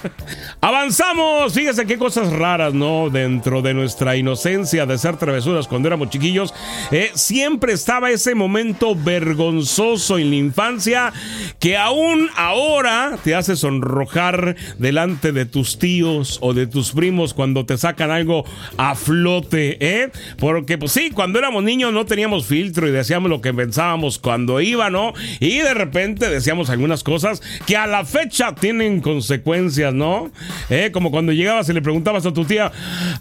Avanzamos, 0.60 1.52
fíjese 1.52 1.86
qué 1.86 1.98
cosas 1.98 2.32
raras, 2.32 2.74
¿no? 2.74 3.10
Dentro 3.10 3.62
de 3.62 3.74
nuestra 3.74 4.16
inocencia 4.16 4.86
de 4.86 4.98
ser 4.98 5.16
travesuras 5.16 5.66
cuando 5.66 5.88
éramos 5.88 6.10
chiquillos, 6.10 6.54
eh, 6.90 7.10
siempre 7.14 7.72
estaba 7.72 8.10
ese 8.10 8.34
momento 8.34 8.94
vergonzoso 8.94 10.18
en 10.18 10.30
la 10.30 10.36
infancia 10.36 11.12
que 11.58 11.76
aún 11.76 12.28
ahora 12.36 13.18
te 13.22 13.34
hace 13.34 13.56
sonrojar 13.56 14.56
delante 14.78 15.32
de 15.32 15.46
tus 15.46 15.78
tíos 15.78 16.38
o 16.40 16.54
de 16.54 16.66
tus 16.66 16.92
primos 16.92 17.34
cuando 17.34 17.66
te 17.66 17.76
sacan 17.78 18.10
algo 18.10 18.44
a 18.76 18.94
flote, 19.24 19.78
¿eh? 19.80 20.10
Porque 20.38 20.76
pues 20.76 20.92
sí, 20.92 21.10
cuando 21.10 21.38
éramos 21.38 21.64
niños 21.64 21.94
no 21.94 22.04
teníamos 22.04 22.44
filtro 22.44 22.86
y 22.86 22.90
decíamos 22.90 23.30
lo 23.30 23.40
que 23.40 23.54
pensábamos 23.54 24.18
cuando 24.18 24.60
iba, 24.60 24.90
¿no? 24.90 25.14
Y 25.40 25.60
de 25.60 25.72
repente 25.72 26.28
decíamos 26.28 26.68
algunas 26.68 27.02
cosas 27.02 27.40
que 27.66 27.74
a 27.74 27.86
la 27.86 28.04
fecha 28.04 28.54
tienen 28.54 29.00
consecuencias, 29.00 29.94
¿no? 29.94 30.30
¿Eh? 30.68 30.90
Como 30.92 31.10
cuando 31.10 31.32
llegabas 31.32 31.70
y 31.70 31.72
le 31.72 31.80
preguntabas 31.80 32.26
a 32.26 32.34
tu 32.34 32.44
tía, 32.44 32.70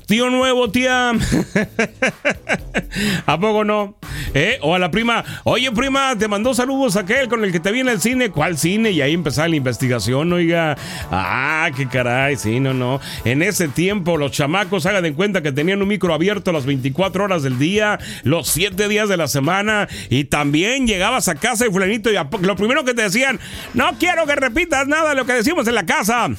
tío 0.06 0.30
nuevo, 0.30 0.70
tía. 0.72 1.14
¿A 3.26 3.40
poco 3.40 3.64
no? 3.64 3.96
¿Eh? 4.34 4.58
O 4.62 4.76
a 4.76 4.80
la 4.80 4.92
prima, 4.92 5.24
oye 5.46 5.72
prima, 5.72 6.18
te 6.18 6.28
mandó 6.28 6.54
saludos 6.54 6.98
aquel 6.98 7.30
con 7.30 7.46
el 7.46 7.54
que 7.54 7.62
te 7.62 7.72
viene 7.72 7.92
al 7.92 8.02
cine. 8.02 8.30
¿Cuál 8.30 8.58
cine? 8.58 8.92
Y 8.92 9.02
ahí 9.02 9.14
empezaba 9.14 9.48
la 9.48 9.56
investigación, 9.56 10.34
oiga. 10.34 10.76
Ah, 11.12 11.72
qué 11.78 11.88
caray, 11.88 12.36
sí, 12.36 12.60
no, 12.60 12.74
no. 12.74 13.00
En 13.24 13.42
ese 13.42 13.70
tiempo 13.70 14.18
los 14.18 14.34
chamacos, 14.34 14.86
hagan 14.86 15.04
de 15.04 15.14
cuenta 15.14 15.42
que 15.42 15.54
tenían 15.54 15.82
un 15.82 15.93
micro 15.94 16.14
abierto 16.14 16.52
las 16.52 16.66
24 16.66 17.24
horas 17.24 17.44
del 17.44 17.60
día, 17.60 18.00
los 18.24 18.50
7 18.50 18.88
días 18.88 19.10
de 19.10 19.18
la 19.18 19.28
semana. 19.28 19.88
Y 20.10 20.24
también 20.26 20.88
llegabas 20.88 21.28
a 21.28 21.36
casa 21.36 21.66
de 21.66 21.72
fulanito 21.72 22.12
y 22.12 22.16
lo 22.42 22.56
primero 22.56 22.84
que 22.84 22.96
te 22.96 23.04
decían, 23.04 23.40
no 23.76 23.92
quiero 24.00 24.26
que 24.26 24.36
repitas 24.36 24.88
nada 24.88 25.10
de 25.10 25.16
lo 25.16 25.26
que 25.26 25.34
decimos 25.34 25.68
en 25.68 25.76
la 25.76 25.86
casa. 25.86 26.30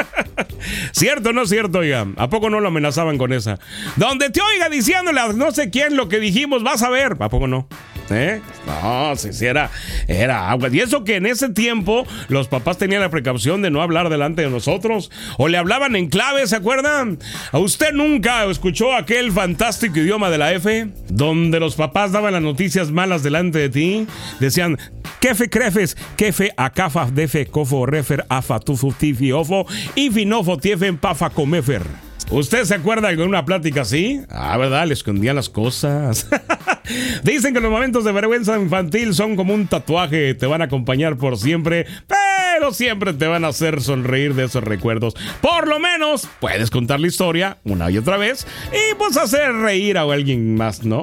¿Cierto 0.92 1.28
o 1.28 1.32
no 1.32 1.46
cierto, 1.46 1.80
oiga? 1.80 2.06
¿A 2.16 2.30
poco 2.30 2.48
no 2.48 2.60
lo 2.60 2.68
amenazaban 2.68 3.18
con 3.18 3.34
esa? 3.34 3.58
Donde 3.96 4.30
te 4.30 4.40
oiga 4.40 4.70
diciéndole 4.70 5.20
a 5.20 5.28
no 5.32 5.52
sé 5.52 5.68
quién 5.70 5.96
lo 5.96 6.08
que 6.08 6.18
dijimos, 6.18 6.62
vas 6.62 6.82
a 6.82 6.88
ver. 6.88 7.16
¿A 7.20 7.28
poco 7.28 7.46
no? 7.46 7.68
¿Eh? 8.10 8.40
No, 8.66 9.14
si 9.16 9.46
era, 9.46 9.70
era 10.08 10.50
agua. 10.50 10.68
Y 10.72 10.80
eso 10.80 11.04
que 11.04 11.16
en 11.16 11.26
ese 11.26 11.50
tiempo 11.50 12.06
los 12.28 12.48
papás 12.48 12.78
tenían 12.78 13.00
la 13.00 13.10
precaución 13.10 13.62
de 13.62 13.70
no 13.70 13.82
hablar 13.82 14.08
delante 14.08 14.42
de 14.42 14.50
nosotros. 14.50 15.10
O 15.38 15.48
le 15.48 15.58
hablaban 15.58 15.96
en 15.96 16.08
clave, 16.08 16.46
¿se 16.46 16.56
acuerdan? 16.56 17.18
¿A 17.52 17.58
usted 17.58 17.92
nunca 17.92 18.44
escuchó 18.44 18.94
aquel 18.94 19.32
fantástico 19.32 19.98
idioma 19.98 20.30
de 20.30 20.38
la 20.38 20.52
F? 20.52 20.88
Donde 21.08 21.60
los 21.60 21.76
papás 21.76 22.12
daban 22.12 22.32
las 22.32 22.42
noticias 22.42 22.90
malas 22.90 23.22
delante 23.22 23.58
de 23.58 23.68
ti. 23.68 24.06
Decían, 24.40 24.76
Kefe 25.20 25.50
crefes, 25.50 25.96
kefe 26.16 26.50
acafa 26.56 27.10
defe 27.10 27.46
cofo 27.46 27.84
refer 27.84 28.24
afa 28.30 28.58
tufu 28.58 28.92
tifi 28.92 29.32
ofo 29.32 29.66
y 29.94 30.10
finofo 30.10 30.56
tiefen 30.56 30.96
pafa 30.96 31.28
comefer. 31.28 31.82
¿Usted 32.30 32.64
se 32.64 32.74
acuerda 32.74 33.08
de 33.08 33.22
una 33.22 33.44
plática 33.44 33.82
así? 33.82 34.22
Ah, 34.30 34.56
¿verdad? 34.56 34.86
Le 34.86 34.94
escondían 34.94 35.36
las 35.36 35.48
cosas. 35.48 36.28
Dicen 37.22 37.54
que 37.54 37.60
los 37.60 37.70
momentos 37.70 38.04
de 38.04 38.12
vergüenza 38.12 38.58
infantil 38.58 39.14
son 39.14 39.36
como 39.36 39.54
un 39.54 39.66
tatuaje, 39.66 40.34
te 40.34 40.46
van 40.46 40.62
a 40.62 40.64
acompañar 40.64 41.16
por 41.16 41.36
siempre, 41.36 41.86
siempre 42.72 43.12
te 43.14 43.26
van 43.26 43.44
a 43.44 43.48
hacer 43.48 43.80
sonreír 43.80 44.34
de 44.34 44.44
esos 44.44 44.62
recuerdos. 44.62 45.14
Por 45.40 45.66
lo 45.66 45.78
menos 45.78 46.28
puedes 46.40 46.70
contar 46.70 47.00
la 47.00 47.06
historia 47.06 47.58
una 47.64 47.90
y 47.90 47.98
otra 47.98 48.16
vez 48.16 48.46
y 48.72 48.94
pues 48.96 49.16
hacer 49.16 49.52
reír 49.52 49.98
a 49.98 50.02
alguien 50.02 50.54
más, 50.54 50.84
¿no? 50.84 51.02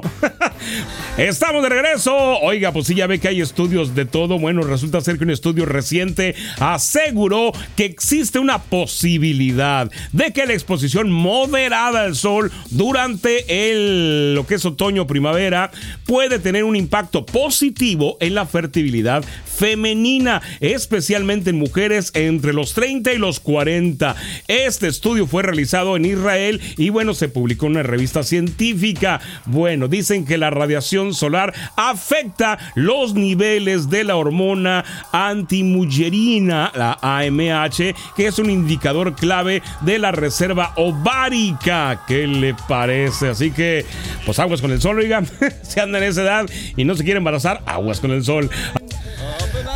Estamos 1.18 1.62
de 1.62 1.68
regreso. 1.68 2.16
Oiga, 2.40 2.72
pues 2.72 2.86
sí, 2.86 2.94
ya 2.94 3.06
ve 3.06 3.18
que 3.18 3.28
hay 3.28 3.40
estudios 3.40 3.94
de 3.94 4.04
todo. 4.04 4.38
Bueno, 4.38 4.62
resulta 4.62 5.00
ser 5.00 5.18
que 5.18 5.24
un 5.24 5.30
estudio 5.30 5.66
reciente 5.66 6.34
aseguró 6.60 7.52
que 7.76 7.84
existe 7.84 8.38
una 8.38 8.58
posibilidad 8.62 9.90
de 10.12 10.32
que 10.32 10.46
la 10.46 10.52
exposición 10.52 11.10
moderada 11.10 12.02
al 12.02 12.14
sol 12.14 12.52
durante 12.70 13.72
el 13.72 14.34
lo 14.34 14.46
que 14.46 14.54
es 14.56 14.64
otoño-primavera 14.64 15.70
puede 16.04 16.38
tener 16.38 16.64
un 16.64 16.76
impacto 16.76 17.26
positivo 17.26 18.16
en 18.20 18.34
la 18.34 18.46
fertilidad 18.46 19.24
femenina, 19.58 20.40
especialmente 20.60 21.47
en 21.48 21.58
mujeres 21.58 22.10
entre 22.14 22.52
los 22.52 22.74
30 22.74 23.12
y 23.12 23.18
los 23.18 23.40
40. 23.40 24.14
Este 24.46 24.86
estudio 24.86 25.26
fue 25.26 25.42
realizado 25.42 25.96
en 25.96 26.04
Israel 26.04 26.60
y 26.76 26.90
bueno, 26.90 27.14
se 27.14 27.28
publicó 27.28 27.66
en 27.66 27.72
una 27.72 27.82
revista 27.82 28.22
científica. 28.22 29.20
Bueno, 29.46 29.88
dicen 29.88 30.24
que 30.24 30.38
la 30.38 30.50
radiación 30.50 31.14
solar 31.14 31.54
afecta 31.76 32.58
los 32.74 33.14
niveles 33.14 33.90
de 33.90 34.04
la 34.04 34.16
hormona 34.16 34.84
antimullerina, 35.12 36.72
la 36.74 36.98
AMH, 37.02 37.94
que 38.16 38.26
es 38.26 38.38
un 38.38 38.50
indicador 38.50 39.14
clave 39.14 39.62
de 39.80 39.98
la 39.98 40.12
reserva 40.12 40.72
ovárica. 40.76 42.02
¿Qué 42.06 42.26
le 42.26 42.54
parece? 42.54 43.28
Así 43.28 43.50
que, 43.50 43.84
pues 44.24 44.38
aguas 44.38 44.60
con 44.60 44.70
el 44.72 44.80
sol, 44.80 44.98
oigan, 44.98 45.26
si 45.62 45.80
andan 45.80 46.02
en 46.02 46.10
esa 46.10 46.22
edad 46.22 46.46
y 46.76 46.84
no 46.84 46.94
se 46.94 47.04
quieren 47.04 47.18
embarazar, 47.18 47.62
aguas 47.66 48.00
con 48.00 48.10
el 48.10 48.24
sol. 48.24 48.50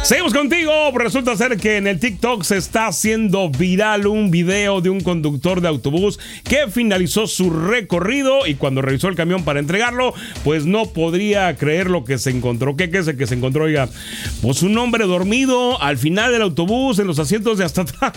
Seguimos 0.03 0.35
contigo. 0.35 0.73
Resulta 0.97 1.37
ser 1.37 1.57
que 1.59 1.77
en 1.77 1.87
el 1.87 2.01
TikTok 2.01 2.43
se 2.43 2.57
está 2.57 2.89
haciendo 2.89 3.49
viral 3.51 4.09
un 4.09 4.33
video 4.33 4.81
de 4.81 4.91
un 4.91 5.01
conductor 5.01 5.61
de 5.61 5.69
autobús 5.69 6.19
que 6.43 6.67
finalizó 6.69 7.29
su 7.29 7.51
recorrido 7.51 8.45
y 8.45 8.57
cuando 8.57 8.83
revisó 8.83 9.07
el 9.07 9.15
camión 9.15 9.45
para 9.45 9.61
entregarlo, 9.61 10.13
pues 10.43 10.67
no 10.67 10.87
podría 10.87 11.57
creer 11.57 11.89
lo 11.89 12.05
que 12.05 12.19
se 12.19 12.31
encontró. 12.31 12.77
¿Qué, 12.77 12.91
es 12.93 13.07
el 13.07 13.17
que 13.17 13.29
se 13.29 13.37
encontró? 13.37 13.65
Oiga, 13.65 13.89
pues 14.43 14.63
un 14.63 14.77
hombre 14.77 15.07
dormido 15.07 15.81
al 15.81 15.97
final 15.99 16.33
del 16.33 16.43
autobús 16.43 16.99
en 16.99 17.07
los 17.07 17.21
asientos 17.21 17.59
de 17.59 17.65
hasta 17.65 17.83
atrás. 17.83 18.13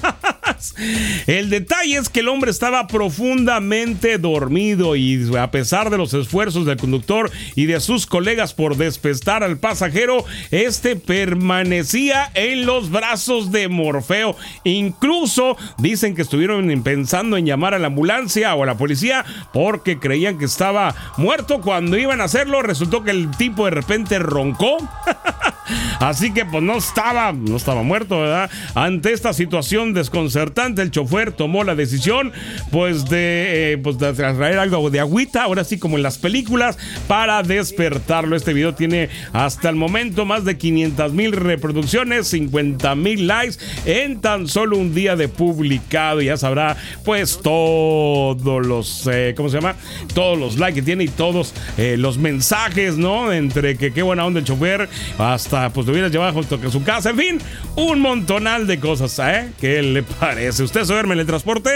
El 1.28 1.50
detalle 1.50 1.98
es 1.98 2.10
que 2.10 2.22
el 2.22 2.28
hombre 2.28 2.52
estaba 2.52 2.88
profundamente 2.88 4.18
dormido 4.18 4.96
y 4.96 5.36
a 5.38 5.52
pesar 5.52 5.90
de 5.90 5.98
los 5.98 6.14
esfuerzos 6.14 6.66
del 6.66 6.78
conductor 6.78 7.32
y 7.56 7.66
de 7.66 7.80
sus 7.80 8.06
colegas 8.06 8.54
por 8.54 8.78
despertar 8.78 9.44
al 9.44 9.58
pasajero, 9.58 10.26
este 10.52 10.96
permaneció 10.96 11.96
en 12.34 12.66
los 12.66 12.92
brazos 12.92 13.52
de 13.52 13.68
Morfeo. 13.68 14.36
Incluso 14.64 15.58
dicen 15.78 16.16
que 16.16 16.22
estuvieron 16.22 16.84
pensando 16.84 17.38
en 17.38 17.46
llamar 17.46 17.74
a 17.74 17.80
la 17.80 17.88
ambulancia 17.88 18.54
o 18.56 18.64
a 18.64 18.66
la 18.66 18.78
policía 18.78 19.26
porque 19.54 20.00
creían 20.00 20.38
que 20.38 20.46
estaba 20.46 20.96
muerto. 21.18 21.62
Cuando 21.62 21.98
iban 21.98 22.22
a 22.22 22.26
hacerlo, 22.26 22.62
resultó 22.62 23.04
que 23.04 23.12
el 23.12 23.32
tipo 23.32 23.66
de 23.66 23.72
repente 23.72 24.20
roncó. 24.20 24.78
Así 26.00 26.34
que 26.34 26.46
pues 26.46 26.64
no 26.64 26.78
estaba, 26.78 27.32
no 27.34 27.58
estaba 27.58 27.84
muerto, 27.84 28.22
¿verdad? 28.22 28.50
Ante 28.74 29.14
esta 29.14 29.34
situación 29.34 29.94
desconcertante, 29.94 30.82
el 30.82 30.92
chofer 30.92 31.32
tomó 31.32 31.64
la 31.64 31.76
decisión 31.76 32.32
pues 32.72 33.10
de, 33.10 33.74
eh, 33.74 33.78
pues, 33.78 33.98
traer 33.98 34.60
algo 34.60 34.90
de 34.90 35.00
agüita, 35.00 35.44
ahora 35.44 35.64
sí 35.64 35.78
como 35.78 35.98
en 35.98 36.04
las 36.04 36.18
películas, 36.18 36.78
para 37.08 37.42
despertarlo. 37.44 38.36
Este 38.36 38.54
video 38.54 38.76
tiene 38.76 39.10
hasta 39.34 39.70
el 39.70 39.76
momento 39.76 40.26
más 40.26 40.46
de 40.46 40.58
500 40.58 41.14
mil 41.14 41.32
reproducciones, 41.32 42.28
50 42.28 42.96
mil 42.96 43.28
likes 43.28 43.58
en 43.86 44.22
tan 44.22 44.48
solo 44.48 44.78
un 44.78 44.94
día 44.94 45.16
de 45.16 45.28
publicado. 45.28 46.22
Ya 46.22 46.38
sabrá 46.38 46.78
pues 47.04 47.40
todos 47.42 48.66
los, 48.66 49.10
¿cómo 49.36 49.50
se 49.50 49.58
llama? 49.58 49.76
Todos 50.14 50.38
los 50.38 50.58
likes 50.58 50.76
que 50.76 50.82
tiene 50.82 51.06
y 51.06 51.08
todos 51.08 51.54
eh, 51.78 51.96
los 51.98 52.18
mensajes, 52.18 52.98
¿no? 52.98 53.32
Entre 53.32 53.78
que 53.78 53.92
qué 53.92 54.02
buena 54.02 54.26
onda 54.26 54.40
el 54.40 54.46
chofer, 54.46 54.90
hasta 55.18 55.55
pues 55.74 55.86
lo 55.88 55.94
hubieras 55.94 56.12
llevado 56.12 56.34
junto 56.34 56.60
a 56.68 56.72
su 56.72 56.84
casa, 56.84 57.12
en 57.12 57.18
fin, 57.18 57.40
un 57.76 58.00
montonal 58.00 58.68
de 58.68 58.80
cosas, 58.80 59.18
¿eh? 59.20 59.52
¿Qué 59.60 59.82
le 59.82 60.04
parece? 60.04 60.64
¿Usted 60.64 60.84
se 60.84 60.94
duerme 60.94 61.14
en 61.14 61.22
el 61.22 61.26
transporte? 61.26 61.70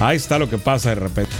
Ahí 0.00 0.16
está 0.16 0.38
lo 0.38 0.48
que 0.48 0.58
pasa 0.58 0.90
de 0.90 0.96
repente. 0.96 1.32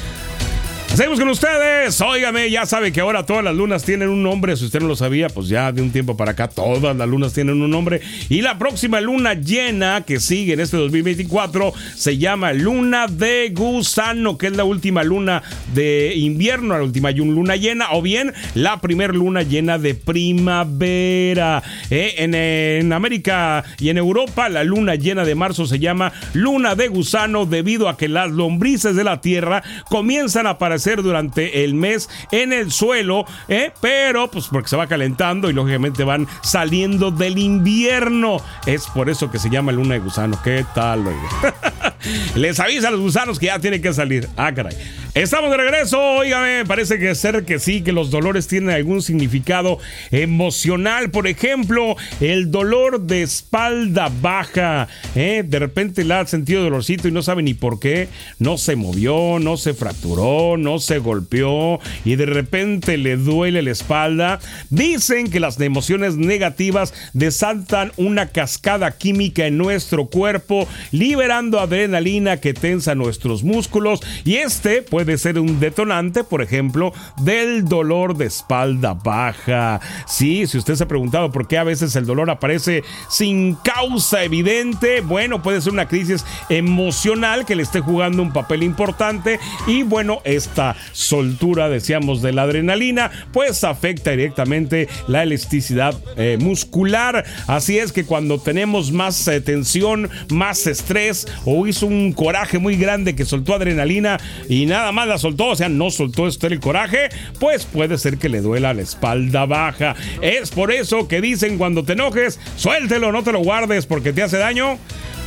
Seguimos 0.95 1.19
con 1.19 1.29
ustedes. 1.29 2.01
Óigame, 2.01 2.49
ya 2.53 2.67
sabe 2.67 2.93
que 2.93 3.01
ahora 3.01 3.27
todas 3.27 3.43
las 3.43 3.57
lunas 3.57 3.83
tienen 3.83 4.11
un 4.11 4.23
nombre. 4.23 4.57
Si 4.57 4.65
usted 4.65 4.79
no 4.79 4.87
lo 4.87 4.95
sabía, 4.95 5.29
pues 5.29 5.49
ya 5.49 5.73
de 5.73 5.83
un 5.83 5.91
tiempo 5.91 6.17
para 6.17 6.31
acá 6.31 6.47
todas 6.47 6.95
las 6.95 7.09
lunas 7.09 7.33
tienen 7.33 7.61
un 7.61 7.69
nombre. 7.69 8.01
Y 8.29 8.43
la 8.43 8.59
próxima 8.59 9.01
luna 9.01 9.35
llena 9.35 10.05
que 10.07 10.21
sigue 10.21 10.53
en 10.53 10.61
este 10.61 10.77
2024 10.77 11.73
se 11.97 12.17
llama 12.17 12.53
Luna 12.53 13.09
de 13.09 13.51
Gusano, 13.53 14.39
que 14.39 14.47
es 14.47 14.57
la 14.57 14.63
última 14.63 15.03
luna 15.03 15.43
de 15.75 16.15
invierno, 16.15 16.79
la 16.79 16.85
última 16.85 17.11
luna 17.11 17.57
llena, 17.57 17.89
o 17.91 18.01
bien 18.01 18.33
la 18.55 18.81
primera 18.81 19.13
luna 19.13 19.43
llena 19.43 19.79
de 19.79 19.97
primavera. 19.97 21.65
Eh, 21.91 22.15
en, 22.19 22.37
en 22.37 22.93
América 22.93 23.65
y 23.81 23.89
en 23.89 23.99
Europa, 23.99 24.49
la 24.49 24.63
luna 24.63 24.95
llena 24.95 25.25
de 25.25 25.35
marzo 25.35 25.67
se 25.67 25.81
llama 25.81 26.13
Luna 26.35 26.77
de 26.77 26.87
Gusano 26.87 27.47
debido 27.47 27.89
a 27.89 27.97
que 27.97 28.07
las 28.07 28.31
lombrices 28.31 28.95
de 28.95 29.03
la 29.03 29.21
Tierra 29.21 29.65
comienzan 29.89 30.47
a 30.47 30.51
aparecer 30.51 30.84
durante 31.03 31.65
el 31.65 31.75
mes 31.75 32.09
en 32.31 32.53
el 32.53 32.71
suelo, 32.71 33.25
¿eh? 33.49 33.73
pero 33.81 34.31
pues 34.31 34.49
porque 34.49 34.69
se 34.69 34.77
va 34.77 34.87
calentando 34.87 35.51
y 35.51 35.53
lógicamente 35.53 36.05
van 36.05 36.29
saliendo 36.43 37.11
del 37.11 37.39
invierno. 37.39 38.37
Es 38.67 38.87
por 38.87 39.09
eso 39.09 39.31
que 39.31 39.39
se 39.39 39.51
llama 39.51 39.73
luna 39.73 39.95
de 39.95 40.01
gusano. 40.01 40.39
¿Qué 40.43 40.65
tal, 40.75 41.05
Les 42.35 42.61
avisa 42.61 42.89
a 42.89 42.91
los 42.91 43.01
gusanos 43.01 43.39
que 43.39 43.47
ya 43.47 43.59
tienen 43.59 43.81
que 43.81 43.93
salir. 43.93 44.29
Ah, 44.37 44.53
caray. 44.53 44.77
Estamos 45.15 45.53
de 45.53 45.59
regreso, 45.59 46.03
óigame, 46.03 46.65
parece 46.67 46.99
que 46.99 47.15
ser 47.15 47.45
que 47.45 47.61
sí, 47.61 47.83
que 47.83 47.93
los 47.93 48.11
dolores 48.11 48.49
tienen 48.49 48.71
algún 48.71 49.01
significado 49.01 49.79
emocional. 50.11 51.13
Por 51.13 51.29
ejemplo, 51.29 51.95
el 52.21 52.51
dolor 52.51 53.03
de 53.03 53.23
espalda 53.23 54.11
baja. 54.21 54.89
¿eh? 55.15 55.45
De 55.47 55.61
repente 55.61 56.03
le 56.03 56.15
ha 56.15 56.27
sentido 56.27 56.65
dolorcito 56.65 57.07
y 57.07 57.13
no 57.13 57.23
sabe 57.23 57.45
ni 57.45 57.55
por 57.55 57.79
qué. 57.79 58.09
No 58.41 58.59
se 58.59 58.75
movió, 58.75 59.39
no 59.39 59.57
se 59.57 59.73
fracturó, 59.73 60.57
no 60.57 60.81
se 60.81 60.99
golpeó 60.99 61.79
y 62.05 62.17
de 62.17 62.27
repente 62.27 62.97
le 62.97 63.17
duele 63.17 63.63
la 63.63 63.71
espalda. 63.71 64.41
Dicen 64.71 65.31
que 65.31 65.39
las 65.39 65.61
emociones 65.61 66.17
negativas 66.17 66.93
desaltan 67.13 67.93
una 67.99 68.31
cascada 68.31 68.91
química 68.99 69.47
en 69.47 69.59
nuestro 69.59 70.07
cuerpo, 70.07 70.67
liberando 70.91 71.61
adrenalina 71.61 72.41
que 72.41 72.53
tensa 72.53 72.97
nuestros 72.97 73.45
músculos 73.45 74.01
y 74.25 74.39
este 74.39 74.83
puede 74.83 75.04
puede 75.05 75.19
ser 75.19 75.39
un 75.39 75.61
detonante, 75.61 76.25
por 76.25 76.43
ejemplo, 76.43 76.93
del 77.21 77.67
dolor 77.67 78.17
de 78.17 78.27
espalda 78.27 78.95
baja. 78.95 79.81
Sí, 80.07 80.47
si 80.47 80.59
usted 80.59 80.75
se 80.75 80.85
ha 80.85 80.89
preguntado 80.89 81.31
por 81.31 81.47
qué 81.47 81.59
a 81.59 81.65
veces 81.65 81.95
el 81.97 82.07
dolor 82.07 82.31
aparece 82.31 82.83
sin 83.09 83.55
causa 83.57 84.25
evidente, 84.25 85.01
bueno, 85.01 85.43
puede 85.43 85.61
ser 85.61 85.73
una 85.73 85.89
crisis 85.89 86.25
emocional 86.49 87.45
que 87.45 87.55
le 87.55 87.63
esté 87.63 87.81
jugando 87.81 88.23
un 88.23 88.33
papel 88.33 88.63
importante 88.63 89.39
y 89.67 89.83
bueno, 89.83 90.21
esta 90.25 90.77
soltura, 90.93 91.69
decíamos, 91.69 92.23
de 92.23 92.33
la 92.33 92.43
adrenalina, 92.43 93.11
pues 93.33 93.65
afecta 93.65 94.13
directamente 94.13 94.89
la 95.07 95.23
elasticidad 95.23 95.95
eh, 96.17 96.39
muscular. 96.41 97.25
Así 97.47 97.79
es 97.79 97.93
que 97.93 98.05
cuando 98.05 98.39
tenemos 98.39 98.93
más 98.93 99.27
eh, 99.29 99.41
tensión, 99.41 100.11
más 100.31 100.67
estrés 100.67 101.27
o 101.45 101.67
hizo 101.67 101.87
un 101.87 102.13
coraje 102.13 102.59
muy 102.59 102.77
grande 102.77 103.15
que 103.15 103.25
soltó 103.25 103.55
adrenalina 103.55 104.19
y 104.49 104.67
nada 104.67 104.93
más 104.95 105.07
la 105.09 105.19
soltó, 105.19 105.49
o 105.49 105.57
sea, 105.57 105.69
no 105.69 105.91
soltó 105.91 106.27
este 106.27 106.47
el 106.47 106.61
coraje, 106.61 107.09
pues 107.39 107.65
puede 107.65 107.99
ser 107.99 108.19
que 108.19 108.29
le 108.29 108.41
duela 108.41 108.75
la 108.75 108.83
espalda 108.83 109.47
baja. 109.47 109.95
Es 110.23 110.51
por 110.51 110.73
eso 110.73 111.09
que 111.09 111.21
dicen 111.21 111.59
cuando 111.59 111.85
te 111.85 111.93
enojes, 111.95 112.41
suéltelo, 112.57 113.13
no 113.13 113.23
te 113.23 113.33
lo 113.33 113.41
guardes 113.41 113.87
porque 113.87 114.13
te 114.13 114.23
hace 114.23 114.39
daño. 114.39 114.79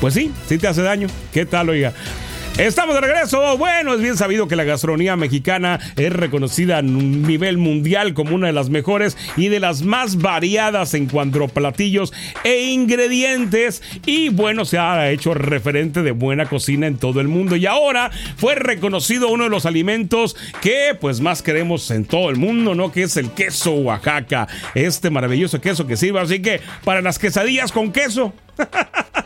Pues 0.02 0.14
sí, 0.14 0.32
sí 0.48 0.58
te 0.58 0.68
hace 0.68 0.82
daño. 0.82 1.08
¿Qué 1.34 1.46
tal, 1.46 1.70
oiga? 1.70 1.94
Estamos 2.58 2.96
de 2.96 3.02
regreso. 3.02 3.56
Bueno, 3.56 3.94
es 3.94 4.02
bien 4.02 4.18
sabido 4.18 4.48
que 4.48 4.56
la 4.56 4.64
gastronomía 4.64 5.16
mexicana 5.16 5.80
es 5.96 6.12
reconocida 6.12 6.80
a 6.80 6.82
nivel 6.82 7.60
mundial 7.60 8.16
como 8.16 8.34
una 8.34 8.48
de 8.48 8.54
las 8.54 8.72
mejores 8.72 9.16
y 9.38 9.50
de 9.50 9.60
las 9.60 9.84
más 9.84 10.18
variadas 10.18 10.96
en 10.96 11.06
cuanto 11.06 11.44
a 11.44 11.50
platillos 11.50 12.14
e 12.44 12.64
ingredientes. 12.64 13.84
Y 14.08 14.30
bueno, 14.30 14.66
se 14.66 14.80
ha 14.80 15.12
hecho 15.12 15.36
referente 15.36 16.02
de 16.02 16.14
buena 16.14 16.48
cocina 16.48 16.88
en 16.88 16.98
todo 16.98 17.22
el 17.22 17.28
mundo. 17.28 17.56
Y 17.56 17.68
ahora 17.68 18.10
fue 18.38 18.56
reconocido 18.56 19.30
uno 19.30 19.44
de 19.44 19.52
los 19.52 19.68
alimentos 19.68 20.36
que 20.60 20.98
pues 21.00 21.22
más 21.22 21.44
queremos 21.44 21.92
en 21.92 22.06
todo 22.06 22.32
el 22.32 22.38
mundo, 22.38 22.74
¿no? 22.74 22.92
Que 22.92 23.04
es 23.04 23.18
el 23.18 23.30
queso 23.34 23.74
Oaxaca. 23.74 24.48
Este 24.74 25.12
maravilloso 25.12 25.62
queso 25.62 25.86
que 25.86 25.96
sirve. 25.96 26.22
Así 26.22 26.42
que 26.42 26.60
para 26.84 27.04
las 27.04 27.20
quesadillas 27.20 27.72
con 27.72 27.92
queso. 27.92 28.34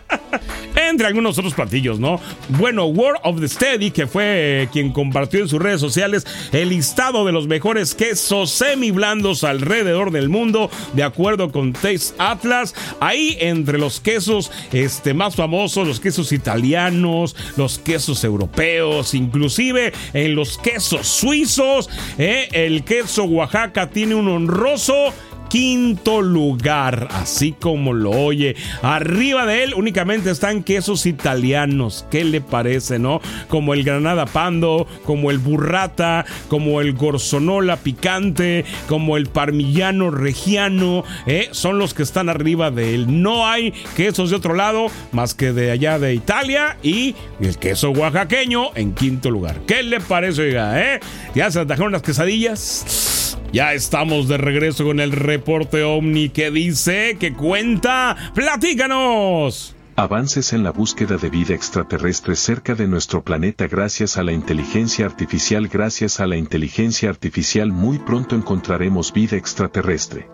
entre 0.89 1.07
algunos 1.07 1.37
otros 1.37 1.53
platillos, 1.53 1.99
¿no? 1.99 2.19
Bueno, 2.49 2.85
World 2.85 3.19
of 3.23 3.39
the 3.39 3.47
Steady, 3.47 3.91
que 3.91 4.07
fue 4.07 4.69
quien 4.71 4.91
compartió 4.91 5.39
en 5.41 5.47
sus 5.47 5.61
redes 5.61 5.81
sociales 5.81 6.25
el 6.51 6.69
listado 6.69 7.25
de 7.25 7.31
los 7.31 7.47
mejores 7.47 7.95
quesos 7.95 8.51
semi 8.51 8.91
blandos 8.91 9.43
alrededor 9.43 10.11
del 10.11 10.29
mundo, 10.29 10.69
de 10.93 11.03
acuerdo 11.03 11.51
con 11.51 11.73
Taste 11.73 12.13
Atlas. 12.17 12.73
Ahí 12.99 13.37
entre 13.39 13.77
los 13.77 13.99
quesos 13.99 14.51
este, 14.71 15.13
más 15.13 15.35
famosos, 15.35 15.87
los 15.87 15.99
quesos 15.99 16.31
italianos, 16.31 17.35
los 17.57 17.79
quesos 17.79 18.23
europeos, 18.23 19.13
inclusive 19.13 19.93
en 20.13 20.35
los 20.35 20.57
quesos 20.57 21.07
suizos, 21.07 21.89
¿eh? 22.17 22.47
el 22.51 22.83
queso 22.83 23.23
Oaxaca 23.23 23.89
tiene 23.89 24.15
un 24.15 24.27
honroso 24.27 25.13
quinto 25.51 26.21
lugar, 26.21 27.09
así 27.11 27.51
como 27.51 27.91
lo 27.91 28.11
oye. 28.11 28.55
Arriba 28.81 29.45
de 29.45 29.65
él 29.65 29.73
únicamente 29.75 30.31
están 30.31 30.63
quesos 30.63 31.05
italianos. 31.05 32.05
¿Qué 32.09 32.23
le 32.23 32.39
parece, 32.39 32.99
no? 32.99 33.19
Como 33.49 33.73
el 33.73 33.83
Granada 33.83 34.25
Pando, 34.25 34.87
como 35.03 35.29
el 35.29 35.39
Burrata, 35.39 36.25
como 36.47 36.79
el 36.79 36.93
Gorzonola 36.93 37.75
Picante, 37.75 38.63
como 38.87 39.17
el 39.17 39.25
Parmigiano 39.25 40.09
Regiano. 40.09 41.03
¿eh? 41.27 41.49
Son 41.51 41.79
los 41.79 41.93
que 41.93 42.03
están 42.03 42.29
arriba 42.29 42.71
de 42.71 42.95
él. 42.95 43.21
No 43.21 43.45
hay 43.45 43.73
quesos 43.97 44.29
de 44.29 44.37
otro 44.37 44.53
lado 44.53 44.87
más 45.11 45.33
que 45.33 45.51
de 45.51 45.71
allá 45.71 45.99
de 45.99 46.13
Italia 46.13 46.77
y 46.81 47.13
el 47.41 47.57
queso 47.57 47.91
oaxaqueño 47.91 48.71
en 48.75 48.93
quinto 48.93 49.29
lugar. 49.29 49.59
¿Qué 49.67 49.83
le 49.83 49.99
parece, 49.99 50.43
oiga? 50.43 50.81
Eh? 50.81 51.01
¿Ya 51.35 51.51
se 51.51 51.59
atajaron 51.59 51.91
las 51.91 52.03
quesadillas? 52.03 53.10
Ya 53.53 53.73
estamos 53.73 54.29
de 54.29 54.37
regreso 54.37 54.85
con 54.85 55.01
el 55.01 55.11
reporte 55.11 55.83
Omni 55.83 56.29
que 56.29 56.51
dice, 56.51 57.17
que 57.19 57.33
cuenta, 57.33 58.15
platícanos. 58.33 59.75
Avances 59.97 60.53
en 60.53 60.63
la 60.63 60.71
búsqueda 60.71 61.17
de 61.17 61.29
vida 61.29 61.53
extraterrestre 61.53 62.37
cerca 62.37 62.75
de 62.75 62.87
nuestro 62.87 63.23
planeta 63.23 63.67
gracias 63.67 64.17
a 64.17 64.23
la 64.23 64.31
inteligencia 64.31 65.05
artificial. 65.05 65.67
Gracias 65.67 66.21
a 66.21 66.27
la 66.27 66.37
inteligencia 66.37 67.09
artificial 67.09 67.73
muy 67.73 67.99
pronto 67.99 68.37
encontraremos 68.37 69.11
vida 69.11 69.35
extraterrestre. 69.35 70.29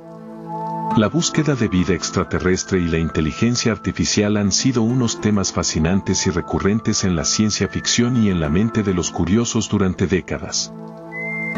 La 0.96 1.10
búsqueda 1.10 1.56
de 1.56 1.68
vida 1.68 1.96
extraterrestre 1.96 2.80
y 2.80 2.86
la 2.86 3.00
inteligencia 3.00 3.72
artificial 3.72 4.38
han 4.38 4.52
sido 4.52 4.84
unos 4.84 5.20
temas 5.22 5.52
fascinantes 5.52 6.28
y 6.28 6.30
recurrentes 6.30 7.04
en 7.04 7.16
la 7.16 7.26
ciencia 7.26 7.68
ficción 7.68 8.24
y 8.24 8.30
en 8.30 8.40
la 8.40 8.50
mente 8.50 8.84
de 8.84 8.94
los 8.94 9.10
curiosos 9.10 9.70
durante 9.70 10.06
décadas. 10.06 10.72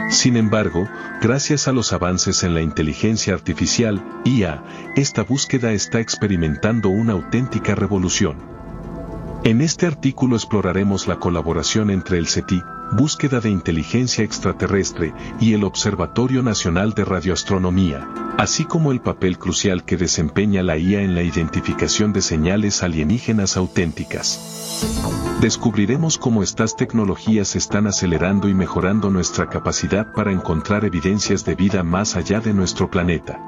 Sin 0.10 0.38
embargo, 0.38 0.90
gracias 1.22 1.68
a 1.68 1.72
los 1.72 1.94
avances 1.94 2.44
en 2.44 2.54
la 2.54 2.62
inteligencia 2.62 3.34
artificial, 3.34 4.04
IA, 4.26 4.64
esta 4.96 5.24
búsqueda 5.24 5.72
está 5.72 6.00
experimentando 6.00 6.90
una 6.90 7.14
auténtica 7.14 7.76
revolución. 7.76 8.38
En 9.44 9.62
este 9.62 9.86
artículo 9.86 10.36
exploraremos 10.36 11.08
la 11.08 11.18
colaboración 11.18 11.92
entre 11.92 12.18
el 12.18 12.28
CETI, 12.28 12.62
Búsqueda 12.92 13.40
de 13.40 13.50
Inteligencia 13.50 14.24
Extraterrestre, 14.24 15.14
y 15.40 15.54
el 15.54 15.64
Observatorio 15.64 16.42
Nacional 16.42 16.94
de 16.94 17.06
Radioastronomía, 17.06 18.08
así 18.38 18.66
como 18.66 18.92
el 18.92 19.00
papel 19.00 19.38
crucial 19.38 19.84
que 19.84 19.96
desempeña 19.96 20.64
la 20.64 20.78
IA 20.78 21.02
en 21.02 21.14
la 21.14 21.22
identificación 21.22 22.14
de 22.14 22.22
señales 22.22 22.82
alienígenas 22.82 23.58
auténticas. 23.58 24.80
Descubriremos 25.40 26.18
cómo 26.18 26.42
estas 26.42 26.76
tecnologías 26.76 27.56
están 27.56 27.88
acelerando 27.88 28.50
y 28.50 28.54
mejorando 28.54 29.10
nuestra 29.10 29.50
capacidad 29.50 30.12
para 30.14 30.32
encontrar 30.32 30.84
evidencias 30.84 31.46
de 31.46 31.56
vida 31.56 31.84
más 31.84 32.16
allá 32.16 32.40
de 32.40 32.54
nuestro 32.54 32.90
planeta. 32.90 33.40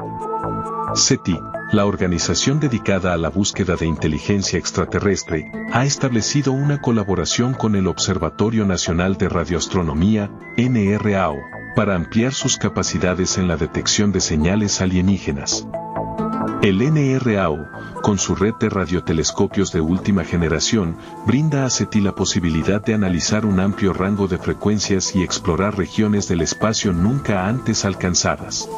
SETI, 0.94 1.38
la 1.72 1.86
organización 1.86 2.60
dedicada 2.60 3.14
a 3.14 3.18
la 3.18 3.30
búsqueda 3.30 3.76
de 3.76 3.86
inteligencia 3.86 4.60
extraterrestre, 4.60 5.50
ha 5.72 5.86
establecido 5.86 6.52
una 6.52 6.82
colaboración 6.82 7.54
con 7.54 7.76
el 7.76 7.88
Observatorio 7.88 8.66
Nacional 8.66 9.18
de 9.18 9.30
Radioastronomía, 9.30 10.30
NRAO, 10.58 11.38
para 11.76 11.96
ampliar 11.96 12.34
sus 12.34 12.58
capacidades 12.58 13.38
en 13.38 13.48
la 13.48 13.56
detección 13.56 14.12
de 14.12 14.20
señales 14.20 14.82
alienígenas. 14.82 15.66
El 16.62 16.78
NRAO, 16.78 17.68
con 18.04 18.20
su 18.20 18.36
red 18.36 18.54
de 18.60 18.70
radiotelescopios 18.70 19.72
de 19.72 19.82
última 19.82 20.24
generación, 20.24 20.96
brinda 21.26 21.66
a 21.66 21.70
SETI 21.70 22.02
la 22.02 22.14
posibilidad 22.14 22.84
de 22.84 22.94
analizar 22.94 23.46
un 23.46 23.60
amplio 23.60 23.94
rango 23.94 24.28
de 24.28 24.38
frecuencias 24.38 25.16
y 25.16 25.24
explorar 25.24 25.78
regiones 25.78 26.28
del 26.28 26.42
espacio 26.42 26.94
nunca 26.94 27.48
antes 27.48 27.84
alcanzadas. 27.84 28.70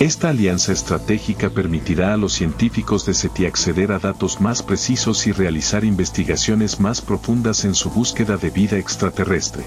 Esta 0.00 0.28
alianza 0.28 0.72
estratégica 0.72 1.50
permitirá 1.50 2.14
a 2.14 2.16
los 2.16 2.32
científicos 2.32 3.06
de 3.06 3.14
SETI 3.14 3.46
acceder 3.46 3.92
a 3.92 3.98
datos 3.98 4.40
más 4.40 4.62
precisos 4.62 5.26
y 5.26 5.32
realizar 5.32 5.84
investigaciones 5.84 6.80
más 6.80 7.00
profundas 7.00 7.64
en 7.64 7.74
su 7.74 7.90
búsqueda 7.90 8.36
de 8.36 8.50
vida 8.50 8.78
extraterrestre. 8.78 9.64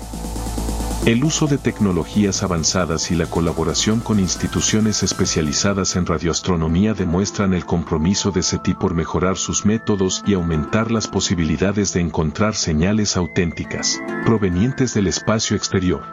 El 1.08 1.24
uso 1.24 1.48
de 1.48 1.58
tecnologías 1.58 2.44
avanzadas 2.44 3.12
y 3.12 3.16
la 3.16 3.28
colaboración 3.28 4.02
con 4.02 4.20
instituciones 4.20 5.04
especializadas 5.04 5.96
en 5.96 6.06
radioastronomía 6.06 6.94
demuestran 6.94 7.54
el 7.54 7.66
compromiso 7.66 8.32
de 8.32 8.44
SETI 8.44 8.74
por 8.74 8.94
mejorar 8.94 9.38
sus 9.38 9.66
métodos 9.66 10.22
y 10.28 10.34
aumentar 10.34 10.92
las 10.92 11.08
posibilidades 11.08 11.94
de 11.94 12.02
encontrar 12.02 12.56
señales 12.56 13.16
auténticas, 13.16 13.98
provenientes 14.26 14.94
del 14.96 15.08
espacio 15.08 15.56
exterior. 15.56 16.04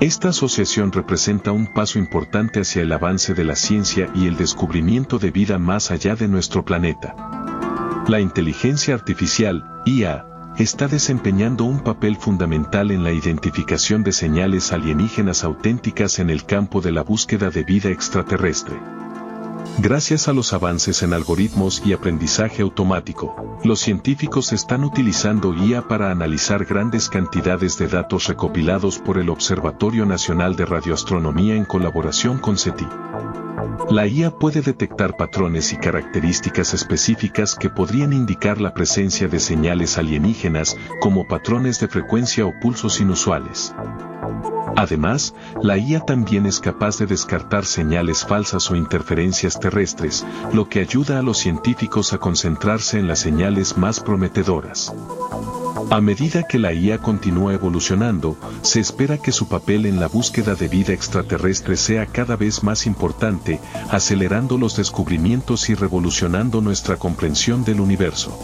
Esta 0.00 0.28
asociación 0.28 0.92
representa 0.92 1.52
un 1.52 1.66
paso 1.66 1.98
importante 1.98 2.60
hacia 2.60 2.82
el 2.82 2.92
avance 2.92 3.32
de 3.32 3.44
la 3.44 3.56
ciencia 3.56 4.10
y 4.14 4.26
el 4.26 4.36
descubrimiento 4.36 5.18
de 5.18 5.30
vida 5.30 5.58
más 5.58 5.90
allá 5.90 6.16
de 6.16 6.28
nuestro 6.28 6.66
planeta. 6.66 7.14
La 8.08 8.20
inteligencia 8.20 8.92
artificial, 8.92 9.64
IA, 9.86 10.35
está 10.58 10.88
desempeñando 10.88 11.64
un 11.64 11.80
papel 11.80 12.16
fundamental 12.16 12.90
en 12.90 13.04
la 13.04 13.12
identificación 13.12 14.02
de 14.02 14.12
señales 14.12 14.72
alienígenas 14.72 15.44
auténticas 15.44 16.18
en 16.18 16.30
el 16.30 16.46
campo 16.46 16.80
de 16.80 16.92
la 16.92 17.02
búsqueda 17.02 17.50
de 17.50 17.62
vida 17.62 17.90
extraterrestre. 17.90 18.76
Gracias 19.78 20.28
a 20.28 20.32
los 20.32 20.54
avances 20.54 21.02
en 21.02 21.12
algoritmos 21.12 21.82
y 21.84 21.92
aprendizaje 21.92 22.62
automático, 22.62 23.58
los 23.62 23.80
científicos 23.80 24.54
están 24.54 24.84
utilizando 24.84 25.52
IA 25.52 25.86
para 25.86 26.10
analizar 26.10 26.64
grandes 26.64 27.10
cantidades 27.10 27.76
de 27.76 27.88
datos 27.88 28.26
recopilados 28.26 28.98
por 28.98 29.18
el 29.18 29.28
Observatorio 29.28 30.06
Nacional 30.06 30.56
de 30.56 30.64
Radioastronomía 30.64 31.54
en 31.54 31.66
colaboración 31.66 32.38
con 32.38 32.56
SETI. 32.56 32.86
La 33.90 34.06
IA 34.06 34.30
puede 34.30 34.62
detectar 34.62 35.16
patrones 35.16 35.72
y 35.72 35.76
características 35.76 36.74
específicas 36.74 37.54
que 37.54 37.70
podrían 37.70 38.12
indicar 38.12 38.60
la 38.60 38.74
presencia 38.74 39.28
de 39.28 39.40
señales 39.40 39.98
alienígenas, 39.98 40.76
como 41.00 41.26
patrones 41.26 41.80
de 41.80 41.88
frecuencia 41.88 42.46
o 42.46 42.52
pulsos 42.60 43.00
inusuales. 43.00 43.74
Además, 44.76 45.34
la 45.62 45.78
IA 45.78 46.00
también 46.00 46.44
es 46.44 46.60
capaz 46.60 46.98
de 46.98 47.06
descartar 47.06 47.64
señales 47.64 48.26
falsas 48.26 48.70
o 48.70 48.76
interferencias 48.76 49.58
terrestres, 49.58 50.26
lo 50.52 50.68
que 50.68 50.80
ayuda 50.80 51.18
a 51.18 51.22
los 51.22 51.38
científicos 51.38 52.12
a 52.12 52.18
concentrarse 52.18 52.98
en 52.98 53.08
las 53.08 53.20
señales 53.20 53.78
más 53.78 54.00
prometedoras. 54.00 54.94
A 55.88 56.00
medida 56.00 56.42
que 56.42 56.58
la 56.58 56.72
IA 56.72 56.98
continúa 56.98 57.54
evolucionando, 57.54 58.36
se 58.62 58.80
espera 58.80 59.18
que 59.18 59.30
su 59.30 59.46
papel 59.46 59.86
en 59.86 60.00
la 60.00 60.08
búsqueda 60.08 60.56
de 60.56 60.66
vida 60.66 60.92
extraterrestre 60.92 61.76
sea 61.76 62.06
cada 62.06 62.34
vez 62.34 62.64
más 62.64 62.86
importante, 62.86 63.60
acelerando 63.90 64.58
los 64.58 64.76
descubrimientos 64.76 65.70
y 65.70 65.74
revolucionando 65.74 66.60
nuestra 66.60 66.96
comprensión 66.96 67.64
del 67.64 67.80
universo. 67.80 68.36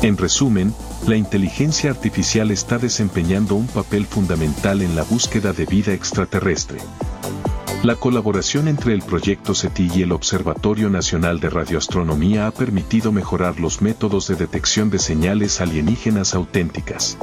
En 0.00 0.16
resumen, 0.16 0.72
la 1.06 1.16
inteligencia 1.16 1.90
artificial 1.90 2.50
está 2.50 2.78
desempeñando 2.78 3.54
un 3.54 3.66
papel 3.66 4.06
fundamental 4.06 4.80
en 4.80 4.96
la 4.96 5.02
búsqueda 5.02 5.52
de 5.52 5.66
vida 5.66 5.92
extraterrestre. 5.92 6.78
La 7.84 7.94
colaboración 7.94 8.66
entre 8.66 8.92
el 8.92 9.02
proyecto 9.02 9.54
SETI 9.54 9.88
y 9.94 10.02
el 10.02 10.10
Observatorio 10.10 10.90
Nacional 10.90 11.38
de 11.38 11.48
Radioastronomía 11.48 12.48
ha 12.48 12.50
permitido 12.50 13.12
mejorar 13.12 13.60
los 13.60 13.82
métodos 13.82 14.26
de 14.26 14.34
detección 14.34 14.90
de 14.90 14.98
señales 14.98 15.60
alienígenas 15.60 16.34
auténticas. 16.34 17.16